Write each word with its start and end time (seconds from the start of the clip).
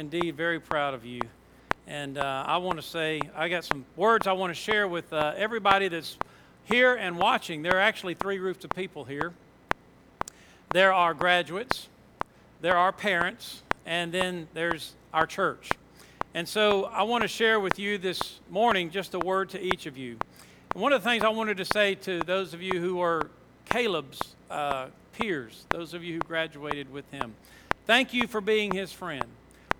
indeed 0.00 0.34
very 0.34 0.58
proud 0.58 0.94
of 0.94 1.04
you. 1.04 1.20
And 1.86 2.18
uh, 2.18 2.44
I 2.46 2.56
want 2.56 2.78
to 2.78 2.82
say, 2.82 3.20
I 3.36 3.48
got 3.48 3.64
some 3.64 3.84
words 3.94 4.26
I 4.26 4.32
want 4.32 4.50
to 4.50 4.58
share 4.58 4.88
with 4.88 5.12
uh, 5.12 5.34
everybody 5.36 5.88
that's 5.88 6.16
here 6.64 6.94
and 6.94 7.18
watching. 7.18 7.62
There 7.62 7.76
are 7.76 7.80
actually 7.80 8.14
three 8.14 8.38
groups 8.38 8.64
of 8.64 8.70
people 8.70 9.04
here 9.04 9.32
there 10.72 10.92
are 10.92 11.14
graduates, 11.14 11.88
there 12.60 12.76
are 12.76 12.92
parents, 12.92 13.62
and 13.84 14.12
then 14.12 14.46
there's 14.54 14.94
our 15.12 15.26
church. 15.26 15.70
And 16.32 16.48
so 16.48 16.84
I 16.84 17.02
want 17.02 17.22
to 17.22 17.28
share 17.28 17.58
with 17.58 17.76
you 17.76 17.98
this 17.98 18.38
morning 18.48 18.90
just 18.90 19.14
a 19.14 19.18
word 19.18 19.50
to 19.50 19.60
each 19.60 19.86
of 19.86 19.98
you. 19.98 20.16
And 20.72 20.80
one 20.80 20.92
of 20.92 21.02
the 21.02 21.10
things 21.10 21.24
I 21.24 21.28
wanted 21.30 21.56
to 21.56 21.64
say 21.64 21.96
to 21.96 22.20
those 22.20 22.54
of 22.54 22.62
you 22.62 22.80
who 22.80 23.00
are 23.00 23.30
Caleb's 23.64 24.36
uh, 24.48 24.86
peers, 25.12 25.64
those 25.70 25.92
of 25.92 26.04
you 26.04 26.14
who 26.14 26.20
graduated 26.20 26.92
with 26.92 27.10
him, 27.10 27.34
thank 27.84 28.14
you 28.14 28.28
for 28.28 28.40
being 28.40 28.70
his 28.70 28.92
friend. 28.92 29.26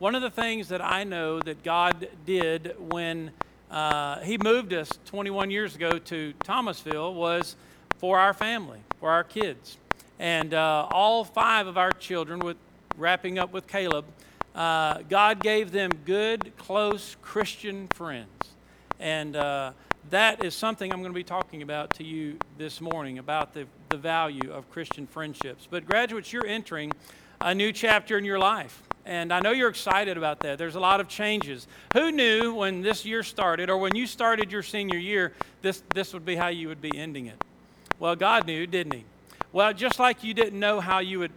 One 0.01 0.15
of 0.15 0.23
the 0.23 0.31
things 0.31 0.69
that 0.69 0.83
I 0.83 1.05
know 1.05 1.41
that 1.41 1.63
God 1.63 2.09
did 2.25 2.75
when 2.79 3.33
uh, 3.71 4.21
he 4.21 4.39
moved 4.39 4.73
us 4.73 4.89
21 5.05 5.51
years 5.51 5.77
ago 5.77 5.99
to 5.99 6.33
Thomasville 6.43 7.13
was 7.13 7.55
for 7.99 8.19
our 8.19 8.33
family, 8.33 8.79
for 8.99 9.11
our 9.11 9.23
kids. 9.23 9.77
And 10.19 10.55
uh, 10.55 10.89
all 10.91 11.23
five 11.23 11.67
of 11.67 11.77
our 11.77 11.91
children, 11.91 12.39
with 12.39 12.57
wrapping 12.97 13.39
up 13.39 13.53
with 13.53 13.67
Caleb, 13.67 14.07
uh, 14.55 15.03
God 15.07 15.43
gave 15.43 15.71
them 15.71 15.91
good, 16.07 16.57
close 16.57 17.19
Christian 17.21 17.87
friends. 17.89 18.55
And 18.99 19.37
uh, 19.37 19.73
that 20.09 20.43
is 20.43 20.55
something 20.55 20.91
I'm 20.91 21.01
going 21.01 21.13
to 21.13 21.15
be 21.15 21.23
talking 21.25 21.61
about 21.61 21.93
to 21.97 22.05
you 22.05 22.39
this 22.57 22.81
morning 22.81 23.19
about 23.19 23.53
the, 23.53 23.67
the 23.91 23.99
value 23.99 24.51
of 24.51 24.71
Christian 24.71 25.07
friendships. 25.07 25.69
But, 25.71 25.85
graduates, 25.85 26.33
you're 26.33 26.47
entering 26.47 26.91
a 27.41 27.55
new 27.55 27.73
chapter 27.73 28.19
in 28.19 28.25
your 28.25 28.39
life. 28.39 28.83
And 29.07 29.33
I 29.33 29.41
know 29.41 29.51
you're 29.51 29.71
excited 29.71 30.17
about 30.17 30.41
that. 30.41 30.59
There's 30.59 30.75
a 30.75 30.81
lot 30.81 31.01
of 31.01 31.09
changes. 31.09 31.67
Who 31.95 32.13
knew 32.13 32.55
when 32.55 32.83
this 32.83 33.05
year 33.05 33.23
started 33.23 33.71
or 33.71 33.79
when 33.79 33.97
you 33.97 34.07
started 34.07 34.53
your 34.53 34.63
senior 34.63 34.99
year, 34.99 35.33
this, 35.63 35.83
this 35.95 36.13
would 36.13 36.25
be 36.25 36.37
how 36.37 36.49
you 36.49 36.69
would 36.69 36.83
be 36.83 36.97
ending 36.97 37.27
it? 37.27 37.43
Well, 37.99 38.15
God 38.15 38.47
knew, 38.47 38.67
didn't 38.67 38.95
He? 38.95 39.05
Well, 39.53 39.73
just 39.73 39.99
like 39.99 40.23
you 40.23 40.35
didn't 40.35 40.59
know 40.59 40.81
how 40.81 41.01
you 41.01 41.19
would 41.19 41.33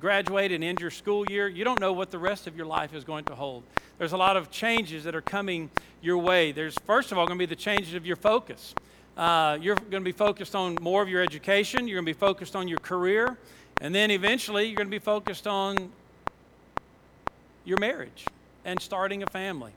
graduate 0.00 0.52
and 0.52 0.62
end 0.62 0.80
your 0.80 0.90
school 0.90 1.26
year, 1.26 1.48
you 1.48 1.64
don't 1.64 1.80
know 1.80 1.92
what 1.92 2.10
the 2.10 2.18
rest 2.18 2.46
of 2.46 2.56
your 2.56 2.66
life 2.66 2.94
is 2.94 3.04
going 3.04 3.24
to 3.24 3.34
hold. 3.34 3.62
There's 3.98 4.12
a 4.12 4.16
lot 4.16 4.36
of 4.36 4.50
changes 4.50 5.04
that 5.04 5.14
are 5.14 5.22
coming 5.22 5.70
your 6.02 6.18
way. 6.18 6.52
There's, 6.52 6.76
first 6.86 7.12
of 7.12 7.18
all, 7.18 7.26
going 7.26 7.38
to 7.38 7.42
be 7.42 7.48
the 7.48 7.60
changes 7.60 7.94
of 7.94 8.06
your 8.06 8.16
focus. 8.16 8.74
Uh, 9.16 9.58
you're 9.60 9.74
going 9.76 9.90
to 9.92 10.00
be 10.00 10.12
focused 10.12 10.54
on 10.54 10.76
more 10.80 11.02
of 11.02 11.08
your 11.08 11.22
education, 11.22 11.88
you're 11.88 11.96
going 11.96 12.06
to 12.06 12.14
be 12.14 12.18
focused 12.18 12.54
on 12.54 12.68
your 12.68 12.78
career, 12.78 13.38
and 13.80 13.94
then 13.94 14.10
eventually 14.10 14.66
you're 14.66 14.76
going 14.76 14.86
to 14.86 14.90
be 14.90 14.98
focused 14.98 15.46
on 15.46 15.90
your 17.64 17.78
marriage 17.78 18.24
and 18.64 18.80
starting 18.80 19.22
a 19.22 19.26
family. 19.26 19.72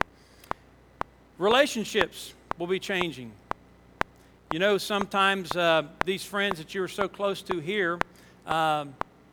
Relationships 1.38 2.34
will 2.58 2.66
be 2.66 2.78
changing. 2.78 3.32
You 4.52 4.58
know, 4.58 4.78
sometimes 4.78 5.54
uh, 5.54 5.82
these 6.04 6.24
friends 6.24 6.58
that 6.58 6.74
you 6.74 6.82
are 6.82 6.88
so 6.88 7.08
close 7.08 7.42
to 7.42 7.60
here, 7.60 7.98
uh, 8.46 8.86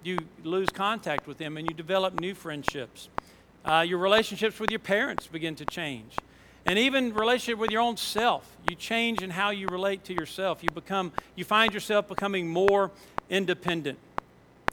you 0.03 0.17
lose 0.43 0.69
contact 0.69 1.27
with 1.27 1.37
them 1.37 1.57
and 1.57 1.67
you 1.69 1.75
develop 1.75 2.19
new 2.19 2.35
friendships. 2.35 3.09
Uh, 3.65 3.83
your 3.87 3.97
relationships 3.97 4.59
with 4.59 4.69
your 4.69 4.79
parents 4.79 5.27
begin 5.27 5.55
to 5.55 5.65
change. 5.65 6.15
And 6.65 6.77
even 6.77 7.13
relationship 7.13 7.59
with 7.59 7.71
your 7.71 7.81
own 7.81 7.97
self. 7.97 8.45
You 8.69 8.75
change 8.75 9.21
in 9.21 9.29
how 9.29 9.51
you 9.51 9.67
relate 9.67 10.03
to 10.05 10.13
yourself. 10.13 10.61
You 10.61 10.69
become 10.69 11.13
you 11.35 11.45
find 11.45 11.73
yourself 11.73 12.07
becoming 12.07 12.47
more 12.47 12.91
independent 13.29 13.97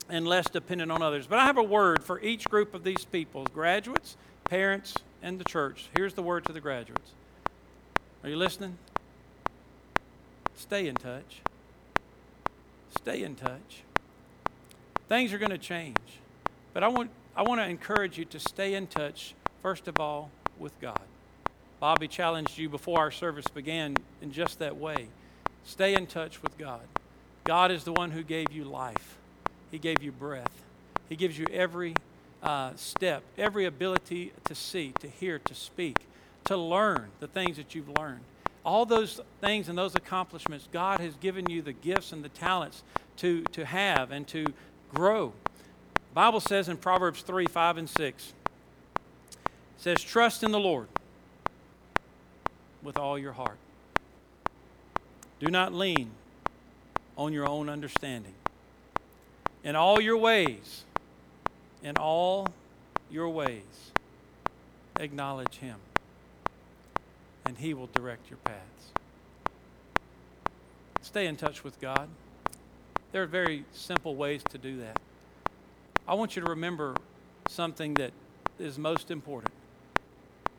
and 0.09 0.27
less 0.27 0.49
dependent 0.49 0.91
on 0.91 1.01
others. 1.01 1.27
But 1.27 1.39
I 1.39 1.45
have 1.45 1.57
a 1.57 1.63
word 1.63 2.03
for 2.03 2.19
each 2.21 2.49
group 2.49 2.73
of 2.73 2.83
these 2.83 3.05
people 3.05 3.45
graduates, 3.53 4.17
parents, 4.43 4.95
and 5.21 5.39
the 5.39 5.43
church. 5.43 5.89
Here's 5.95 6.13
the 6.13 6.21
word 6.21 6.45
to 6.45 6.53
the 6.53 6.61
graduates. 6.61 7.11
Are 8.23 8.29
you 8.29 8.37
listening? 8.37 8.77
Stay 10.55 10.87
in 10.87 10.95
touch. 10.95 11.41
Stay 12.97 13.23
in 13.23 13.35
touch. 13.35 13.83
Things 15.07 15.33
are 15.33 15.37
going 15.37 15.51
to 15.51 15.57
change. 15.57 15.97
But 16.73 16.83
I 16.83 16.87
want, 16.87 17.11
I 17.35 17.43
want 17.43 17.61
to 17.61 17.67
encourage 17.67 18.17
you 18.17 18.25
to 18.25 18.39
stay 18.39 18.73
in 18.73 18.87
touch, 18.87 19.35
first 19.61 19.87
of 19.87 19.99
all, 19.99 20.31
with 20.57 20.79
God. 20.79 20.99
Bobby 21.79 22.07
challenged 22.07 22.57
you 22.57 22.69
before 22.69 22.99
our 22.99 23.11
service 23.11 23.47
began 23.47 23.95
in 24.21 24.31
just 24.31 24.59
that 24.59 24.77
way. 24.77 25.07
Stay 25.63 25.93
in 25.93 26.07
touch 26.07 26.41
with 26.41 26.57
God. 26.57 26.81
God 27.43 27.71
is 27.71 27.83
the 27.83 27.93
one 27.93 28.11
who 28.11 28.23
gave 28.23 28.51
you 28.51 28.63
life, 28.63 29.14
He 29.75 29.79
gave 29.79 30.01
you 30.01 30.13
breath, 30.13 30.63
He 31.09 31.17
gives 31.17 31.37
you 31.37 31.45
every 31.51 31.95
uh, 32.41 32.71
step, 32.77 33.23
every 33.37 33.65
ability 33.65 34.31
to 34.45 34.55
see, 34.55 34.93
to 35.01 35.09
hear, 35.09 35.37
to 35.39 35.53
speak, 35.53 35.97
to 36.45 36.55
learn 36.55 37.09
the 37.19 37.27
things 37.27 37.57
that 37.57 37.75
you've 37.75 37.89
learned. 37.89 38.21
All 38.63 38.85
those 38.85 39.19
things 39.41 39.67
and 39.67 39.77
those 39.77 39.93
accomplishments, 39.93 40.69
God 40.71 41.01
has 41.01 41.13
given 41.15 41.49
you 41.49 41.61
the 41.61 41.73
gifts 41.73 42.13
and 42.13 42.23
the 42.23 42.29
talents 42.29 42.83
to, 43.17 43.41
to 43.51 43.65
have 43.65 44.11
and 44.11 44.25
to 44.29 44.45
grow. 44.93 45.33
The 45.93 46.13
Bible 46.13 46.39
says 46.39 46.69
in 46.69 46.77
Proverbs 46.77 47.21
3 47.23 47.45
5 47.45 47.77
and 47.77 47.89
6, 47.89 48.33
it 48.95 49.39
says, 49.75 50.01
Trust 50.01 50.41
in 50.41 50.53
the 50.53 50.59
Lord 50.59 50.87
with 52.81 52.97
all 52.97 53.19
your 53.19 53.33
heart. 53.33 53.57
Do 55.41 55.47
not 55.47 55.73
lean 55.73 56.11
on 57.17 57.33
your 57.33 57.45
own 57.45 57.67
understanding. 57.67 58.35
In 59.65 59.75
all 59.75 59.99
your 59.99 60.17
ways, 60.17 60.85
in 61.83 61.97
all 61.97 62.47
your 63.11 63.27
ways, 63.27 63.91
acknowledge 64.99 65.57
Him, 65.57 65.77
and 67.45 67.57
He 67.57 67.73
will 67.73 67.89
direct 67.93 68.29
your 68.29 68.37
paths. 68.37 68.61
Stay 71.01 71.25
in 71.25 71.35
touch 71.35 71.63
with 71.63 71.81
God. 71.81 72.07
There 73.11 73.23
are 73.23 73.27
very 73.27 73.65
simple 73.73 74.15
ways 74.15 74.41
to 74.51 74.57
do 74.57 74.77
that. 74.77 74.99
I 76.07 76.13
want 76.13 76.35
you 76.35 76.43
to 76.43 76.49
remember 76.49 76.95
something 77.47 77.95
that 77.95 78.11
is 78.59 78.77
most 78.77 79.09
important 79.09 79.53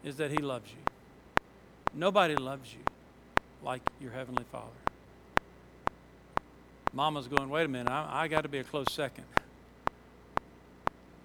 is 0.04 0.16
that 0.16 0.30
he 0.30 0.38
loves 0.38 0.70
you. 0.70 0.78
Nobody 1.94 2.36
loves 2.36 2.72
you 2.72 2.80
like 3.62 3.82
your 4.00 4.12
heavenly 4.12 4.44
Father. 4.50 4.85
Mama's 6.96 7.28
going, 7.28 7.50
wait 7.50 7.66
a 7.66 7.68
minute, 7.68 7.90
I, 7.90 8.22
I 8.22 8.28
got 8.28 8.44
to 8.44 8.48
be 8.48 8.56
a 8.56 8.64
close 8.64 8.86
second. 8.90 9.26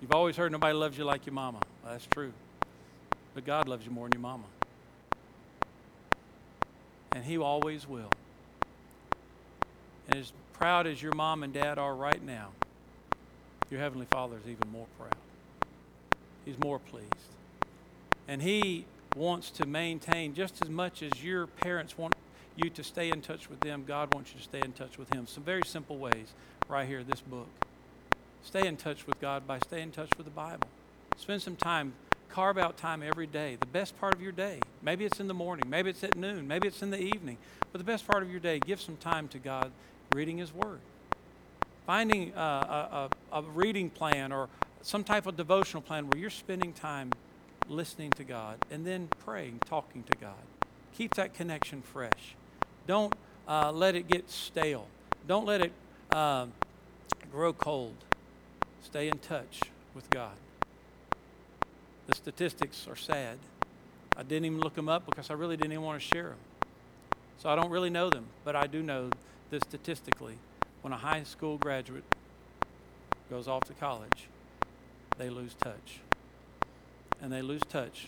You've 0.01 0.11
always 0.11 0.35
heard 0.35 0.51
nobody 0.51 0.73
loves 0.73 0.97
you 0.97 1.05
like 1.05 1.25
your 1.25 1.33
mama. 1.33 1.59
Well, 1.81 1.93
that's 1.93 2.05
true. 2.07 2.33
But 3.33 3.45
God 3.45 3.69
loves 3.69 3.85
you 3.85 3.91
more 3.91 4.07
than 4.09 4.19
your 4.19 4.21
mama. 4.21 4.43
And 7.13 7.23
He 7.23 7.37
always 7.37 7.87
will. 7.87 8.11
And 10.09 10.19
as 10.19 10.33
proud 10.51 10.87
as 10.87 11.01
your 11.01 11.13
mom 11.15 11.41
and 11.41 11.53
dad 11.53 11.79
are 11.79 11.95
right 11.95 12.21
now, 12.21 12.49
your 13.69 13.79
Heavenly 13.79 14.07
Father 14.11 14.35
is 14.43 14.51
even 14.51 14.69
more 14.73 14.87
proud. 14.99 15.15
He's 16.43 16.59
more 16.59 16.79
pleased. 16.79 17.07
And 18.27 18.41
He 18.41 18.83
wants 19.15 19.49
to 19.51 19.65
maintain 19.65 20.33
just 20.33 20.61
as 20.61 20.69
much 20.69 21.01
as 21.01 21.23
your 21.23 21.47
parents 21.47 21.97
want 21.97 22.13
you 22.55 22.69
to 22.71 22.83
stay 22.83 23.09
in 23.09 23.21
touch 23.21 23.49
with 23.49 23.59
them, 23.61 23.83
God 23.87 24.13
wants 24.13 24.31
you 24.33 24.37
to 24.37 24.43
stay 24.43 24.61
in 24.63 24.73
touch 24.73 24.97
with 24.97 25.13
Him. 25.13 25.27
Some 25.27 25.43
very 25.43 25.63
simple 25.65 25.97
ways 25.97 26.33
right 26.67 26.87
here, 26.87 27.03
this 27.03 27.21
book. 27.21 27.47
Stay 28.43 28.67
in 28.67 28.77
touch 28.77 29.05
with 29.05 29.19
God 29.21 29.47
by 29.47 29.59
staying 29.59 29.83
in 29.83 29.91
touch 29.91 30.09
with 30.17 30.25
the 30.25 30.31
Bible. 30.31 30.67
Spend 31.17 31.41
some 31.41 31.55
time, 31.55 31.93
carve 32.29 32.57
out 32.57 32.77
time 32.77 33.03
every 33.03 33.27
day, 33.27 33.57
the 33.59 33.67
best 33.67 33.99
part 33.99 34.13
of 34.13 34.21
your 34.21 34.31
day. 34.31 34.59
Maybe 34.81 35.05
it's 35.05 35.19
in 35.19 35.27
the 35.27 35.33
morning, 35.33 35.69
maybe 35.69 35.89
it's 35.89 36.03
at 36.03 36.15
noon, 36.15 36.47
maybe 36.47 36.67
it's 36.67 36.81
in 36.81 36.89
the 36.89 37.01
evening. 37.01 37.37
But 37.71 37.79
the 37.79 37.85
best 37.85 38.07
part 38.07 38.23
of 38.23 38.31
your 38.31 38.39
day, 38.39 38.59
give 38.59 38.81
some 38.81 38.97
time 38.97 39.27
to 39.29 39.39
God 39.39 39.71
reading 40.13 40.37
His 40.37 40.53
Word. 40.53 40.79
Finding 41.85 42.33
uh, 42.35 43.09
a, 43.31 43.35
a, 43.35 43.39
a, 43.39 43.41
reading 43.43 43.89
plan 43.89 44.31
or 44.31 44.49
some 44.81 45.03
type 45.03 45.25
of 45.25 45.35
devotional 45.35 45.81
plan 45.81 46.09
where 46.09 46.19
you're 46.19 46.29
spending 46.29 46.73
time 46.73 47.11
listening 47.69 48.11
to 48.11 48.23
God 48.23 48.57
and 48.69 48.85
then 48.85 49.09
praying, 49.25 49.59
talking 49.65 50.03
to 50.03 50.17
God. 50.17 50.33
Keep 50.93 51.15
that 51.15 51.33
connection 51.33 51.81
fresh. 51.81 52.35
Don't 52.87 53.13
uh, 53.47 53.71
let 53.71 53.95
it 53.95 54.07
get 54.07 54.29
stale. 54.29 54.87
Don't 55.27 55.45
let 55.45 55.61
it 55.61 55.71
uh, 56.11 56.47
grow 57.31 57.53
cold. 57.53 57.95
Stay 58.83 59.07
in 59.07 59.17
touch 59.19 59.61
with 59.93 60.09
God. 60.09 60.33
The 62.07 62.15
statistics 62.15 62.87
are 62.89 62.95
sad. 62.95 63.37
I 64.17 64.23
didn't 64.23 64.45
even 64.45 64.59
look 64.59 64.75
them 64.75 64.89
up 64.89 65.05
because 65.05 65.29
I 65.29 65.33
really 65.33 65.55
didn't 65.55 65.71
even 65.73 65.83
want 65.83 66.01
to 66.01 66.07
share 66.07 66.29
them. 66.29 66.37
So 67.37 67.49
I 67.49 67.55
don't 67.55 67.71
really 67.71 67.89
know 67.89 68.09
them, 68.09 68.25
but 68.43 68.55
I 68.55 68.67
do 68.67 68.83
know 68.83 69.09
that 69.49 69.63
statistically, 69.63 70.37
when 70.81 70.93
a 70.93 70.97
high 70.97 71.23
school 71.23 71.57
graduate 71.57 72.03
goes 73.29 73.47
off 73.47 73.63
to 73.65 73.73
college, 73.73 74.27
they 75.17 75.29
lose 75.29 75.55
touch. 75.55 75.99
And 77.21 77.31
they 77.31 77.41
lose 77.41 77.61
touch 77.69 78.07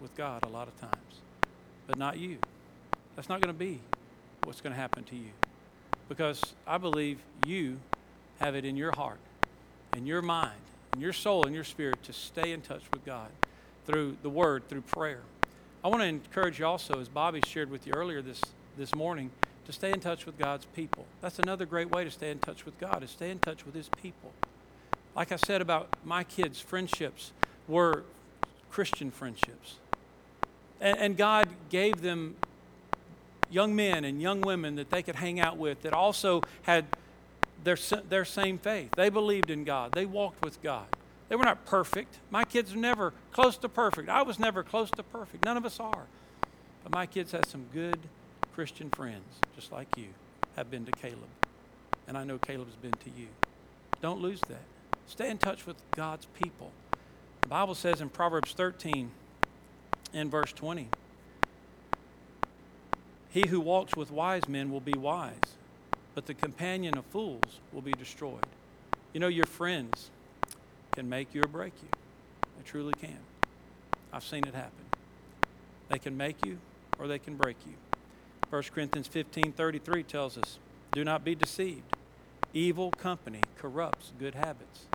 with 0.00 0.14
God 0.16 0.44
a 0.44 0.48
lot 0.48 0.68
of 0.68 0.78
times. 0.80 1.20
But 1.86 1.98
not 1.98 2.18
you. 2.18 2.38
That's 3.16 3.28
not 3.28 3.40
going 3.40 3.54
to 3.54 3.58
be 3.58 3.80
what's 4.44 4.60
going 4.60 4.74
to 4.74 4.80
happen 4.80 5.04
to 5.04 5.16
you. 5.16 5.30
Because 6.08 6.42
I 6.66 6.78
believe 6.78 7.18
you 7.46 7.78
have 8.40 8.54
it 8.54 8.64
in 8.64 8.76
your 8.76 8.92
heart, 8.92 9.20
in 9.96 10.06
your 10.06 10.22
mind, 10.22 10.60
in 10.94 11.00
your 11.00 11.12
soul, 11.12 11.46
in 11.46 11.54
your 11.54 11.64
spirit 11.64 12.02
to 12.04 12.12
stay 12.12 12.52
in 12.52 12.60
touch 12.60 12.82
with 12.92 13.04
God. 13.04 13.30
through 13.86 14.16
the 14.22 14.30
Word, 14.30 14.68
through 14.68 14.82
prayer. 14.82 15.20
I 15.84 15.88
want 15.88 16.02
to 16.02 16.06
encourage 16.06 16.58
you 16.58 16.66
also, 16.66 17.00
as 17.00 17.08
Bobby 17.08 17.40
shared 17.46 17.70
with 17.70 17.86
you 17.86 17.92
earlier 17.94 18.22
this, 18.22 18.40
this 18.76 18.94
morning, 18.94 19.30
to 19.66 19.72
stay 19.72 19.92
in 19.92 20.00
touch 20.00 20.26
with 20.26 20.38
God's 20.38 20.64
people. 20.76 21.06
That's 21.20 21.38
another 21.38 21.66
great 21.66 21.90
way 21.90 22.04
to 22.04 22.10
stay 22.10 22.30
in 22.30 22.38
touch 22.38 22.64
with 22.64 22.78
God, 22.78 23.02
is 23.02 23.10
stay 23.10 23.30
in 23.30 23.38
touch 23.38 23.64
with 23.66 23.74
His 23.74 23.88
people. 24.00 24.32
Like 25.14 25.32
I 25.32 25.36
said 25.36 25.60
about 25.60 25.88
my 26.04 26.24
kids' 26.24 26.60
friendships 26.60 27.32
were 27.68 28.04
Christian 28.70 29.10
friendships. 29.10 29.76
And, 30.80 30.98
and 30.98 31.16
God 31.16 31.48
gave 31.68 32.00
them 32.00 32.36
young 33.52 33.76
men 33.76 34.04
and 34.04 34.20
young 34.20 34.40
women 34.40 34.76
that 34.76 34.90
they 34.90 35.02
could 35.02 35.16
hang 35.16 35.38
out 35.38 35.56
with 35.56 35.82
that 35.82 35.92
also 35.92 36.42
had 36.62 36.86
their, 37.64 37.76
their 38.08 38.24
same 38.24 38.58
faith. 38.58 38.90
They 38.96 39.08
believed 39.08 39.50
in 39.50 39.64
God, 39.64 39.92
they 39.92 40.06
walked 40.06 40.44
with 40.44 40.60
God. 40.62 40.86
They 41.28 41.36
were 41.36 41.44
not 41.44 41.64
perfect. 41.64 42.18
My 42.30 42.44
kids 42.44 42.74
were 42.74 42.80
never 42.80 43.14
close 43.32 43.56
to 43.58 43.68
perfect. 43.68 44.10
I 44.10 44.20
was 44.20 44.38
never 44.38 44.62
close 44.62 44.90
to 44.90 45.02
perfect. 45.02 45.46
None 45.46 45.56
of 45.56 45.64
us 45.64 45.80
are. 45.80 46.04
But 46.82 46.92
my 46.92 47.06
kids 47.06 47.32
had 47.32 47.46
some 47.46 47.64
good 47.72 47.98
Christian 48.54 48.90
friends, 48.90 49.24
just 49.54 49.72
like 49.72 49.88
you 49.96 50.08
have 50.56 50.70
been 50.70 50.84
to 50.84 50.92
Caleb. 50.92 51.30
And 52.06 52.18
I 52.18 52.24
know 52.24 52.36
Caleb's 52.36 52.74
been 52.74 52.92
to 52.92 53.10
you. 53.18 53.28
Don't 54.02 54.20
lose 54.20 54.40
that. 54.48 54.60
Stay 55.06 55.30
in 55.30 55.38
touch 55.38 55.66
with 55.66 55.76
God's 55.96 56.26
people. 56.38 56.70
The 57.40 57.48
Bible 57.48 57.74
says 57.74 58.02
in 58.02 58.10
Proverbs 58.10 58.52
13 58.52 59.10
and 60.12 60.30
verse 60.30 60.52
20 60.52 60.88
He 63.32 63.46
who 63.48 63.60
walks 63.60 63.96
with 63.96 64.10
wise 64.10 64.46
men 64.46 64.70
will 64.70 64.80
be 64.80 64.92
wise, 64.92 65.56
but 66.14 66.26
the 66.26 66.34
companion 66.34 66.98
of 66.98 67.06
fools 67.06 67.60
will 67.72 67.80
be 67.80 67.92
destroyed. 67.92 68.46
You 69.14 69.20
know, 69.20 69.28
your 69.28 69.46
friends 69.46 70.10
can 70.94 71.08
make 71.08 71.34
you 71.34 71.42
or 71.42 71.48
break 71.48 71.72
you. 71.82 71.88
They 72.58 72.62
truly 72.64 72.92
can. 73.00 73.18
I've 74.12 74.22
seen 74.22 74.46
it 74.46 74.54
happen. 74.54 74.84
They 75.88 75.98
can 75.98 76.16
make 76.16 76.44
you 76.44 76.58
or 76.98 77.08
they 77.08 77.18
can 77.18 77.36
break 77.36 77.56
you. 77.66 77.72
1 78.50 78.62
Corinthians 78.74 79.06
15 79.08 79.52
33 79.52 80.02
tells 80.02 80.36
us, 80.36 80.58
Do 80.92 81.02
not 81.02 81.24
be 81.24 81.34
deceived. 81.34 81.96
Evil 82.52 82.90
company 82.90 83.40
corrupts 83.56 84.12
good 84.18 84.34
habits. 84.34 84.86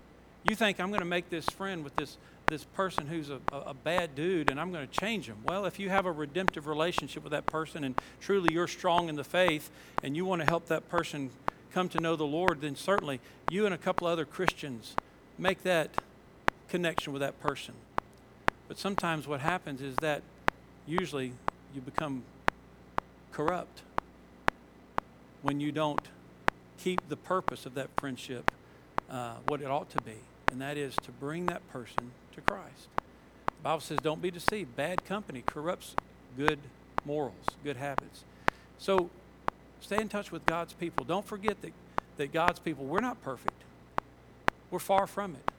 You 0.47 0.55
think 0.55 0.79
I'm 0.79 0.89
going 0.89 0.99
to 1.01 1.05
make 1.05 1.31
this 1.31 1.45
friend 1.45 1.83
with 1.83 1.95
this, 1.95 2.17
this 2.49 2.63
person 2.63 3.07
who's 3.07 3.29
a, 3.29 3.39
a, 3.51 3.73
bad 3.73 4.15
dude 4.15 4.49
and 4.49 4.57
I'm 4.57 4.71
going 4.71 4.87
to 4.87 4.99
change 4.99 5.25
him. 5.25 5.35
Well, 5.43 5.65
if 5.65 5.79
you 5.79 5.89
have 5.89 6.05
a 6.05 6.11
redemptive 6.11 6.65
relationship 6.65 7.23
with 7.23 7.31
that 7.33 7.45
person 7.45 7.83
and 7.83 7.93
truly 8.21 8.53
you're 8.53 8.69
strong 8.69 9.09
in 9.09 9.15
the 9.15 9.23
faith 9.25 9.69
and 10.01 10.15
you 10.15 10.23
want 10.23 10.41
to 10.41 10.47
help 10.47 10.67
that 10.67 10.87
person 10.87 11.29
come 11.73 11.89
to 11.89 11.99
know 11.99 12.15
the 12.15 12.25
Lord, 12.25 12.61
then 12.61 12.77
certainly 12.77 13.19
you 13.49 13.65
and 13.65 13.75
a 13.75 13.77
couple 13.77 14.07
other 14.07 14.23
Christians 14.23 14.95
make 15.37 15.63
that 15.63 15.89
connection 16.69 17.11
with 17.11 17.19
that 17.21 17.37
person. 17.41 17.73
But 18.69 18.77
sometimes 18.77 19.27
what 19.27 19.41
happens 19.41 19.81
is 19.81 19.97
that 19.97 20.21
usually 20.85 21.33
you 21.75 21.81
become 21.81 22.23
corrupt 23.33 23.81
when 25.41 25.59
you 25.59 25.73
don't 25.73 25.99
keep 26.77 27.09
the 27.09 27.17
purpose 27.17 27.65
of 27.65 27.73
that 27.73 27.89
friendship 27.97 28.51
uh, 29.09 29.33
what 29.49 29.61
it 29.61 29.67
ought 29.67 29.89
to 29.89 30.01
be, 30.03 30.15
and 30.49 30.61
that 30.61 30.77
is 30.77 30.95
to 31.03 31.11
bring 31.11 31.47
that 31.47 31.67
person 31.73 32.11
to 32.37 32.41
Christ. 32.41 32.87
The 33.45 33.63
Bible 33.63 33.81
says, 33.81 33.97
don't 34.01 34.21
be 34.21 34.31
deceived. 34.31 34.75
Bad 34.75 35.03
company 35.05 35.43
corrupts 35.45 35.95
good 36.37 36.59
morals, 37.05 37.33
good 37.63 37.77
habits. 37.77 38.23
So 38.77 39.09
stay 39.81 39.99
in 39.99 40.07
touch 40.07 40.31
with 40.31 40.45
God's 40.45 40.73
people. 40.73 41.03
Don't 41.03 41.25
forget 41.25 41.61
that, 41.61 41.73
that 42.17 42.31
God's 42.31 42.59
people, 42.59 42.85
we're 42.85 43.01
not 43.01 43.21
perfect. 43.23 43.53
We're 44.69 44.79
far 44.79 45.07
from 45.07 45.35
it. 45.35 45.51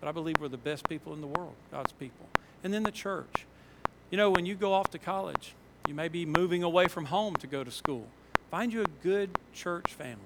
But 0.00 0.08
I 0.08 0.12
believe 0.12 0.36
we're 0.40 0.48
the 0.48 0.56
best 0.56 0.88
people 0.88 1.12
in 1.12 1.20
the 1.20 1.26
world, 1.26 1.54
God's 1.70 1.92
people. 1.92 2.26
And 2.62 2.72
then 2.72 2.82
the 2.82 2.90
church. 2.90 3.46
You 4.10 4.16
know, 4.16 4.30
when 4.30 4.46
you 4.46 4.54
go 4.54 4.72
off 4.72 4.90
to 4.90 4.98
college, 4.98 5.54
you 5.86 5.94
may 5.94 6.08
be 6.08 6.24
moving 6.24 6.62
away 6.62 6.88
from 6.88 7.06
home 7.06 7.36
to 7.36 7.46
go 7.46 7.62
to 7.62 7.70
school. 7.70 8.06
Find 8.50 8.72
you 8.72 8.82
a 8.82 8.86
good 9.02 9.30
church 9.52 9.92
family. 9.92 10.20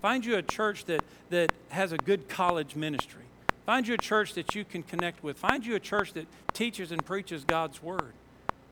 Find 0.00 0.24
you 0.24 0.36
a 0.36 0.42
church 0.42 0.84
that, 0.86 1.02
that 1.30 1.52
has 1.68 1.92
a 1.92 1.98
good 1.98 2.28
college 2.28 2.74
ministry. 2.74 3.27
Find 3.68 3.86
you 3.86 3.92
a 3.92 3.98
church 3.98 4.32
that 4.32 4.54
you 4.54 4.64
can 4.64 4.82
connect 4.82 5.22
with. 5.22 5.36
Find 5.36 5.66
you 5.66 5.74
a 5.74 5.78
church 5.78 6.14
that 6.14 6.26
teaches 6.54 6.90
and 6.90 7.04
preaches 7.04 7.44
God's 7.44 7.82
word. 7.82 8.14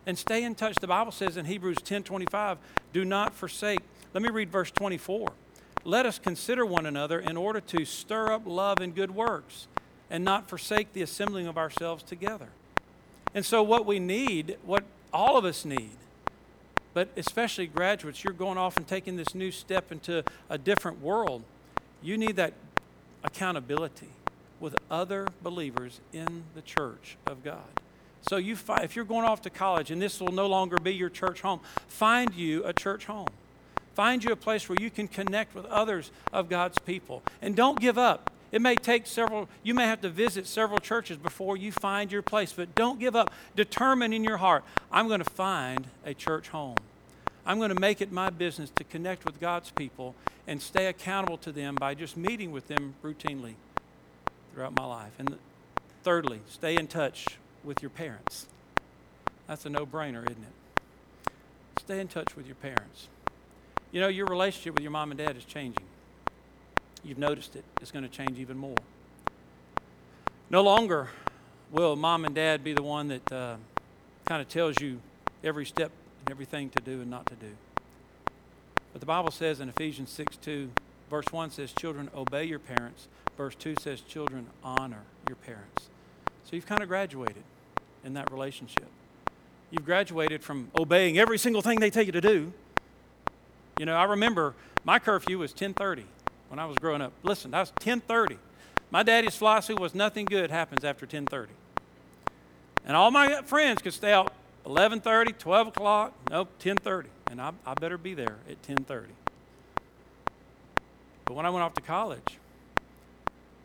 And 0.06 0.16
stay 0.16 0.43
in 0.43 0.54
touch. 0.54 0.76
The 0.76 0.87
Bible 0.87 1.12
says 1.12 1.37
in 1.37 1.44
Hebrews 1.44 1.76
10 1.84 2.02
25, 2.02 2.56
do 2.94 3.04
not 3.04 3.34
forsake. 3.34 3.81
Let 4.14 4.22
me 4.22 4.31
read 4.31 4.50
verse 4.50 4.70
24 4.70 5.32
let 5.84 6.06
us 6.06 6.19
consider 6.19 6.64
one 6.64 6.87
another 6.87 7.20
in 7.20 7.37
order 7.37 7.60
to 7.60 7.84
stir 7.84 8.32
up 8.32 8.46
love 8.46 8.81
and 8.81 8.94
good 8.94 9.14
works 9.14 9.69
and 10.08 10.25
not 10.25 10.48
forsake 10.48 10.94
the 10.94 11.02
assembling 11.02 11.46
of 11.46 11.58
ourselves 11.58 12.02
together. 12.02 12.49
And 13.34 13.44
so, 13.44 13.62
what 13.62 13.84
we 13.84 13.99
need, 13.99 14.56
what 14.64 14.84
all 15.12 15.37
of 15.37 15.44
us 15.44 15.66
need, 15.66 15.99
but 16.94 17.10
especially 17.19 17.66
graduates, 17.66 18.25
you're 18.25 18.32
going 18.32 18.56
off 18.56 18.78
and 18.78 18.88
taking 18.88 19.16
this 19.16 19.34
new 19.34 19.50
step 19.50 19.92
into 19.92 20.25
a 20.49 20.56
different 20.56 21.02
world. 21.02 21.42
You 22.00 22.16
need 22.16 22.37
that 22.37 22.54
accountability 23.22 24.08
with 24.61 24.76
other 24.91 25.26
believers 25.43 26.00
in 26.12 26.44
the 26.55 26.62
church 26.62 27.17
of 27.26 27.43
God. 27.44 27.64
So, 28.29 28.38
you 28.38 28.56
if 28.82 28.97
you're 28.97 29.05
going 29.05 29.25
off 29.25 29.43
to 29.43 29.50
college 29.50 29.91
and 29.91 30.03
this 30.03 30.20
will 30.20 30.32
no 30.32 30.47
longer 30.47 30.76
be 30.79 30.94
your 30.94 31.11
church 31.11 31.43
home, 31.43 31.61
find 31.87 32.35
you 32.35 32.64
a 32.64 32.73
church 32.73 33.06
home. 33.06 33.29
Find 33.94 34.23
you 34.23 34.32
a 34.32 34.37
place 34.37 34.69
where 34.69 34.76
you 34.79 34.91
can 34.91 35.08
connect 35.08 35.55
with 35.55 35.64
others 35.67 36.11
of 36.32 36.50
God's 36.50 36.79
people. 36.79 37.23
And 37.41 37.56
don't 37.56 37.81
give 37.81 37.97
up. 37.97 38.31
It 38.53 38.61
may 38.61 38.75
take 38.75 39.06
several, 39.06 39.49
you 39.62 39.75
may 39.75 39.87
have 39.87 40.00
to 40.03 40.08
visit 40.08 40.47
several 40.47 40.79
churches 40.79 41.17
before 41.17 41.56
you 41.56 41.73
find 41.73 42.12
your 42.12 42.23
place, 42.23 42.52
but 42.52 42.75
don't 42.75 43.00
give 43.00 43.17
up. 43.17 43.32
Determine 43.55 44.12
in 44.12 44.23
your 44.23 44.37
heart, 44.37 44.64
I'm 44.93 45.09
going 45.09 45.23
to 45.23 45.31
find 45.31 45.87
a 46.05 46.14
church 46.14 46.49
home. 46.49 46.76
I'm 47.47 47.59
going 47.59 47.75
to 47.75 47.81
make 47.81 48.00
it 48.00 48.12
my 48.12 48.31
business 48.31 48.70
to 48.76 48.85
connect 48.85 49.25
with 49.25 49.41
God's 49.41 49.70
people 49.70 50.14
and 50.47 50.61
stay 50.61 50.87
accountable 50.87 51.38
to 51.38 51.52
them 51.52 51.75
by 51.76 51.94
just 51.94 52.17
meeting 52.17 52.50
with 52.52 52.69
them 52.69 52.94
routinely 53.02 53.55
throughout 54.56 54.75
my 54.75 54.87
life. 54.87 55.12
And 55.19 55.37
thirdly, 56.03 56.41
stay 56.49 56.76
in 56.76 56.87
touch 56.87 57.37
with 57.62 57.82
your 57.82 57.91
parents. 57.91 58.47
That's 59.47 59.67
a 59.67 59.69
no 59.69 59.85
brainer, 59.85 60.23
isn't 60.23 60.43
it? 60.43 61.31
Stay 61.79 62.00
in 62.00 62.08
touch 62.08 62.35
with 62.35 62.47
your 62.47 62.55
parents. 62.55 63.08
You 63.93 64.00
know, 64.00 64.08
your 64.08 64.25
relationship 64.25 64.73
with 64.73 64.82
your 64.82 64.93
mom 64.93 65.11
and 65.11 65.19
dad 65.19 65.37
is 65.37 65.44
changing. 65.44 65.85
You've 67.05 67.19
noticed 67.19 67.55
it. 67.55 67.64
It's 67.82 67.91
going 67.91 68.05
to 68.05 68.08
change 68.08 68.38
even 68.38 68.56
more. 68.56 68.79
No 70.49 70.62
longer 70.62 71.11
will 71.70 71.94
mom 71.94 72.25
and 72.25 72.35
dad 72.35 72.64
be 72.64 72.73
the 72.73 72.82
one 72.82 73.09
that 73.09 73.31
uh, 73.31 73.56
kind 74.25 74.41
of 74.41 74.49
tells 74.49 74.80
you 74.80 75.00
every 75.45 75.66
step 75.66 75.92
and 76.21 76.30
everything 76.30 76.71
to 76.71 76.80
do 76.80 77.02
and 77.02 77.11
not 77.11 77.26
to 77.26 77.35
do. 77.35 77.50
But 78.95 79.00
the 79.00 79.07
Bible 79.07 79.33
says 79.33 79.61
in 79.61 79.69
Ephesians 79.69 80.09
6 80.12 80.38
2, 80.38 80.71
verse 81.10 81.26
1 81.30 81.50
says, 81.50 81.72
Children, 81.72 82.10
obey 82.14 82.44
your 82.44 82.58
parents. 82.58 83.08
Verse 83.36 83.54
2 83.54 83.76
says, 83.80 84.00
Children, 84.00 84.46
honor 84.64 85.02
your 85.28 85.36
parents. 85.36 85.88
So 86.44 86.56
you've 86.56 86.66
kind 86.66 86.82
of 86.82 86.88
graduated 86.88 87.42
in 88.04 88.14
that 88.14 88.30
relationship. 88.30 88.86
You've 89.70 89.84
graduated 89.84 90.42
from 90.44 90.70
obeying 90.78 91.18
every 91.18 91.38
single 91.38 91.62
thing 91.62 91.80
they 91.80 91.90
tell 91.90 92.04
you 92.04 92.12
to 92.12 92.20
do 92.20 92.52
you 93.78 93.84
know, 93.84 93.94
I 93.94 94.04
remember 94.04 94.54
my 94.84 94.98
curfew 94.98 95.38
was 95.38 95.52
10:30 95.52 96.04
when 96.48 96.58
I 96.58 96.64
was 96.66 96.76
growing 96.78 97.02
up. 97.02 97.12
Listen, 97.22 97.50
that 97.50 97.60
was 97.60 97.72
10:30. 97.80 98.38
My 98.90 99.02
daddy's 99.02 99.36
philosophy 99.36 99.75
was 99.75 99.94
nothing 99.94 100.26
good 100.26 100.50
happens 100.50 100.84
after 100.84 101.06
10:30. 101.06 101.48
And 102.84 102.96
all 102.96 103.10
my 103.10 103.42
friends 103.42 103.82
could 103.82 103.92
stay 103.92 104.12
out 104.12 104.32
11:30, 104.64 105.32
12 105.32 105.68
o'clock, 105.68 106.14
nope, 106.30 106.48
10:30, 106.58 107.08
and 107.30 107.40
I, 107.40 107.52
I 107.66 107.75
better 107.75 107.98
be 107.98 108.14
there 108.14 108.38
at 108.48 108.62
10:30. 108.62 109.08
But 111.26 111.35
when 111.35 111.45
I 111.45 111.50
went 111.50 111.64
off 111.64 111.75
to 111.75 111.83
college, 111.83 112.38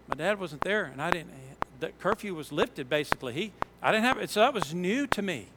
my 0.08 0.15
dad 0.15 0.39
wasn't 0.39 0.62
there, 0.62 0.86
and 0.86 1.01
I 1.01 1.10
didn't. 1.12 1.32
The 1.80 1.91
curfew 2.00 2.36
was 2.36 2.51
lifted 2.51 2.89
basically. 2.89 3.34
He, 3.34 3.53
I 3.82 3.91
didn't 3.91 4.03
have 4.03 4.18
it, 4.18 4.30
so 4.30 4.41
that 4.41 4.53
was 4.53 4.74
new 4.74 5.08
to 5.08 5.22
me. 5.22 5.48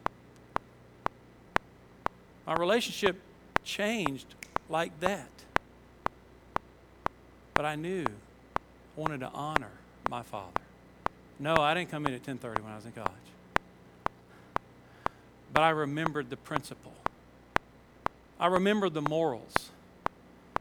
My 2.47 2.53
relationship 2.53 3.19
changed 3.63 4.27
like 4.69 4.97
that. 5.01 5.29
But 7.53 7.65
I 7.65 7.75
knew 7.75 8.05
I 8.05 8.99
wanted 8.99 9.19
to 9.21 9.29
honor 9.33 9.71
my 10.09 10.21
father. 10.21 10.61
No, 11.39 11.55
I 11.55 11.73
didn't 11.73 11.89
come 11.89 12.05
in 12.05 12.13
at 12.13 12.23
10:30 12.23 12.61
when 12.61 12.71
I 12.71 12.75
was 12.75 12.85
in 12.85 12.91
college. 12.91 13.11
But 15.53 15.63
I 15.63 15.69
remembered 15.69 16.29
the 16.29 16.37
principle. 16.37 16.93
I 18.39 18.47
remembered 18.47 18.93
the 18.93 19.01
morals. 19.01 19.71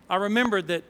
I 0.08 0.16
remembered 0.16 0.68
that 0.68 0.84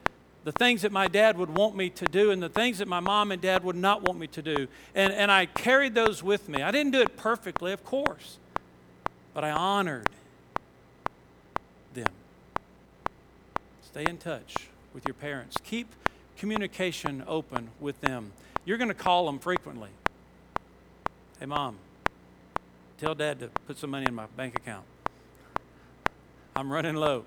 the 0.45 0.53
things 0.53 0.83
that 0.83 0.91
my 0.93 1.07
dad 1.07 1.37
would 1.37 1.53
want 1.53 1.75
me 1.75 1.89
to 1.89 2.05
do 2.05 2.31
and 2.31 2.41
the 2.41 2.47
things 2.47 2.77
that 2.77 2.87
my 2.87 3.01
mom 3.01 3.33
and 3.33 3.41
dad 3.41 3.63
would 3.63 3.75
not 3.75 4.03
want 4.03 4.17
me 4.17 4.27
to 4.27 4.41
do. 4.41 4.67
And, 4.93 5.11
and 5.11 5.29
I 5.29 5.47
carried 5.47 5.93
those 5.93 6.23
with 6.23 6.47
me. 6.47 6.61
I 6.61 6.71
didn't 6.71 6.93
do 6.93 7.01
it 7.01 7.17
perfectly, 7.17 7.73
of 7.73 7.83
course, 7.83 8.37
but 9.33 9.43
I 9.43 9.51
honored 9.51 10.07
them. 11.93 12.13
Stay 13.83 14.05
in 14.05 14.17
touch 14.17 14.69
with 14.93 15.05
your 15.05 15.15
parents. 15.15 15.57
Keep 15.63 15.87
communication 16.37 17.23
open 17.27 17.69
with 17.81 17.99
them. 17.99 18.31
You're 18.63 18.77
going 18.77 18.87
to 18.87 18.93
call 18.93 19.25
them 19.25 19.39
frequently. 19.39 19.89
Hey, 21.39 21.47
mom, 21.47 21.77
Tell 22.97 23.13
dad 23.13 23.39
to 23.41 23.49
put 23.67 23.77
some 23.77 23.89
money 23.89 24.05
in 24.07 24.15
my 24.15 24.25
bank 24.37 24.55
account. 24.55 24.85
I'm 26.55 26.71
running 26.71 26.95
low. 26.95 27.25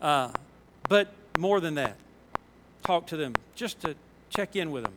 Uh, 0.00 0.30
but 0.88 1.12
more 1.38 1.60
than 1.60 1.74
that, 1.74 1.96
talk 2.84 3.06
to 3.08 3.16
them 3.16 3.34
just 3.54 3.80
to 3.80 3.94
check 4.30 4.56
in 4.56 4.70
with 4.70 4.84
them. 4.84 4.94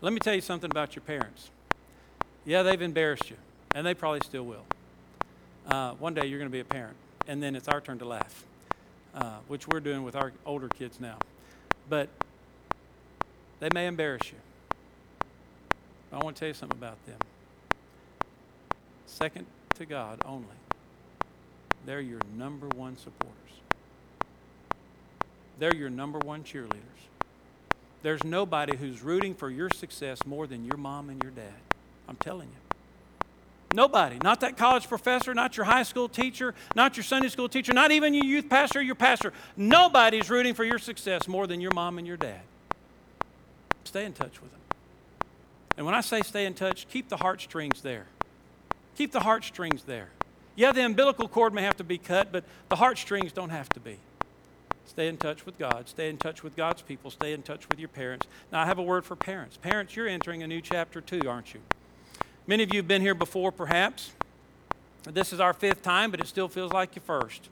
Let 0.00 0.12
me 0.12 0.18
tell 0.18 0.34
you 0.34 0.40
something 0.40 0.70
about 0.70 0.96
your 0.96 1.02
parents. 1.02 1.50
Yeah, 2.44 2.62
they've 2.62 2.80
embarrassed 2.80 3.30
you, 3.30 3.36
and 3.74 3.86
they 3.86 3.94
probably 3.94 4.20
still 4.24 4.44
will. 4.44 4.64
Uh, 5.66 5.92
one 5.92 6.14
day 6.14 6.26
you're 6.26 6.38
going 6.38 6.50
to 6.50 6.52
be 6.52 6.60
a 6.60 6.64
parent, 6.64 6.96
and 7.28 7.42
then 7.42 7.54
it's 7.54 7.68
our 7.68 7.80
turn 7.80 7.98
to 7.98 8.04
laugh, 8.04 8.44
uh, 9.14 9.36
which 9.46 9.68
we're 9.68 9.80
doing 9.80 10.02
with 10.02 10.16
our 10.16 10.32
older 10.46 10.68
kids 10.68 10.98
now. 11.00 11.18
But 11.88 12.08
they 13.60 13.68
may 13.74 13.86
embarrass 13.86 14.32
you. 14.32 14.38
I 16.12 16.18
want 16.24 16.36
to 16.36 16.40
tell 16.40 16.48
you 16.48 16.54
something 16.54 16.78
about 16.78 17.04
them. 17.06 17.18
Second 19.06 19.46
to 19.74 19.86
God 19.86 20.20
only, 20.24 20.46
they're 21.84 22.00
your 22.00 22.20
number 22.36 22.66
one 22.68 22.96
supporters. 22.96 23.39
They're 25.60 25.74
your 25.74 25.90
number 25.90 26.18
one 26.18 26.42
cheerleaders. 26.42 26.80
There's 28.02 28.24
nobody 28.24 28.76
who's 28.76 29.02
rooting 29.02 29.34
for 29.34 29.50
your 29.50 29.68
success 29.70 30.24
more 30.24 30.46
than 30.46 30.64
your 30.64 30.78
mom 30.78 31.10
and 31.10 31.22
your 31.22 31.30
dad. 31.30 31.52
I'm 32.08 32.16
telling 32.16 32.48
you. 32.48 32.76
Nobody. 33.72 34.18
Not 34.24 34.40
that 34.40 34.56
college 34.56 34.88
professor, 34.88 35.34
not 35.34 35.56
your 35.58 35.66
high 35.66 35.82
school 35.84 36.08
teacher, 36.08 36.54
not 36.74 36.96
your 36.96 37.04
Sunday 37.04 37.28
school 37.28 37.48
teacher, 37.48 37.74
not 37.74 37.92
even 37.92 38.14
your 38.14 38.24
youth 38.24 38.48
pastor, 38.48 38.80
your 38.80 38.94
pastor. 38.94 39.32
Nobody's 39.54 40.30
rooting 40.30 40.54
for 40.54 40.64
your 40.64 40.78
success 40.78 41.28
more 41.28 41.46
than 41.46 41.60
your 41.60 41.72
mom 41.72 41.98
and 41.98 42.06
your 42.06 42.16
dad. 42.16 42.40
Stay 43.84 44.06
in 44.06 44.14
touch 44.14 44.40
with 44.40 44.50
them. 44.50 44.60
And 45.76 45.84
when 45.84 45.94
I 45.94 46.00
say 46.00 46.22
stay 46.22 46.46
in 46.46 46.54
touch, 46.54 46.88
keep 46.88 47.10
the 47.10 47.18
heartstrings 47.18 47.82
there. 47.82 48.06
Keep 48.96 49.12
the 49.12 49.20
heartstrings 49.20 49.84
there. 49.84 50.08
Yeah, 50.56 50.72
the 50.72 50.84
umbilical 50.84 51.28
cord 51.28 51.52
may 51.52 51.62
have 51.62 51.76
to 51.76 51.84
be 51.84 51.98
cut, 51.98 52.32
but 52.32 52.44
the 52.70 52.76
heartstrings 52.76 53.32
don't 53.32 53.50
have 53.50 53.68
to 53.70 53.80
be. 53.80 53.98
Stay 54.90 55.06
in 55.06 55.18
touch 55.18 55.46
with 55.46 55.56
God. 55.56 55.88
Stay 55.88 56.10
in 56.10 56.16
touch 56.16 56.42
with 56.42 56.56
God's 56.56 56.82
people. 56.82 57.12
Stay 57.12 57.32
in 57.32 57.42
touch 57.42 57.68
with 57.68 57.78
your 57.78 57.88
parents. 57.88 58.26
Now, 58.50 58.62
I 58.62 58.66
have 58.66 58.80
a 58.80 58.82
word 58.82 59.04
for 59.04 59.14
parents. 59.14 59.56
Parents, 59.56 59.94
you're 59.94 60.08
entering 60.08 60.42
a 60.42 60.48
new 60.48 60.60
chapter 60.60 61.00
too, 61.00 61.28
aren't 61.28 61.54
you? 61.54 61.60
Many 62.48 62.64
of 62.64 62.74
you 62.74 62.80
have 62.80 62.88
been 62.88 63.00
here 63.00 63.14
before, 63.14 63.52
perhaps. 63.52 64.10
This 65.04 65.32
is 65.32 65.38
our 65.38 65.52
fifth 65.52 65.82
time, 65.82 66.10
but 66.10 66.18
it 66.18 66.26
still 66.26 66.48
feels 66.48 66.72
like 66.72 66.96
your 66.96 67.04
first, 67.04 67.50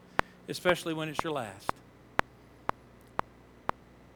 especially 0.48 0.94
when 0.94 1.08
it's 1.08 1.22
your 1.22 1.32
last. 1.32 1.70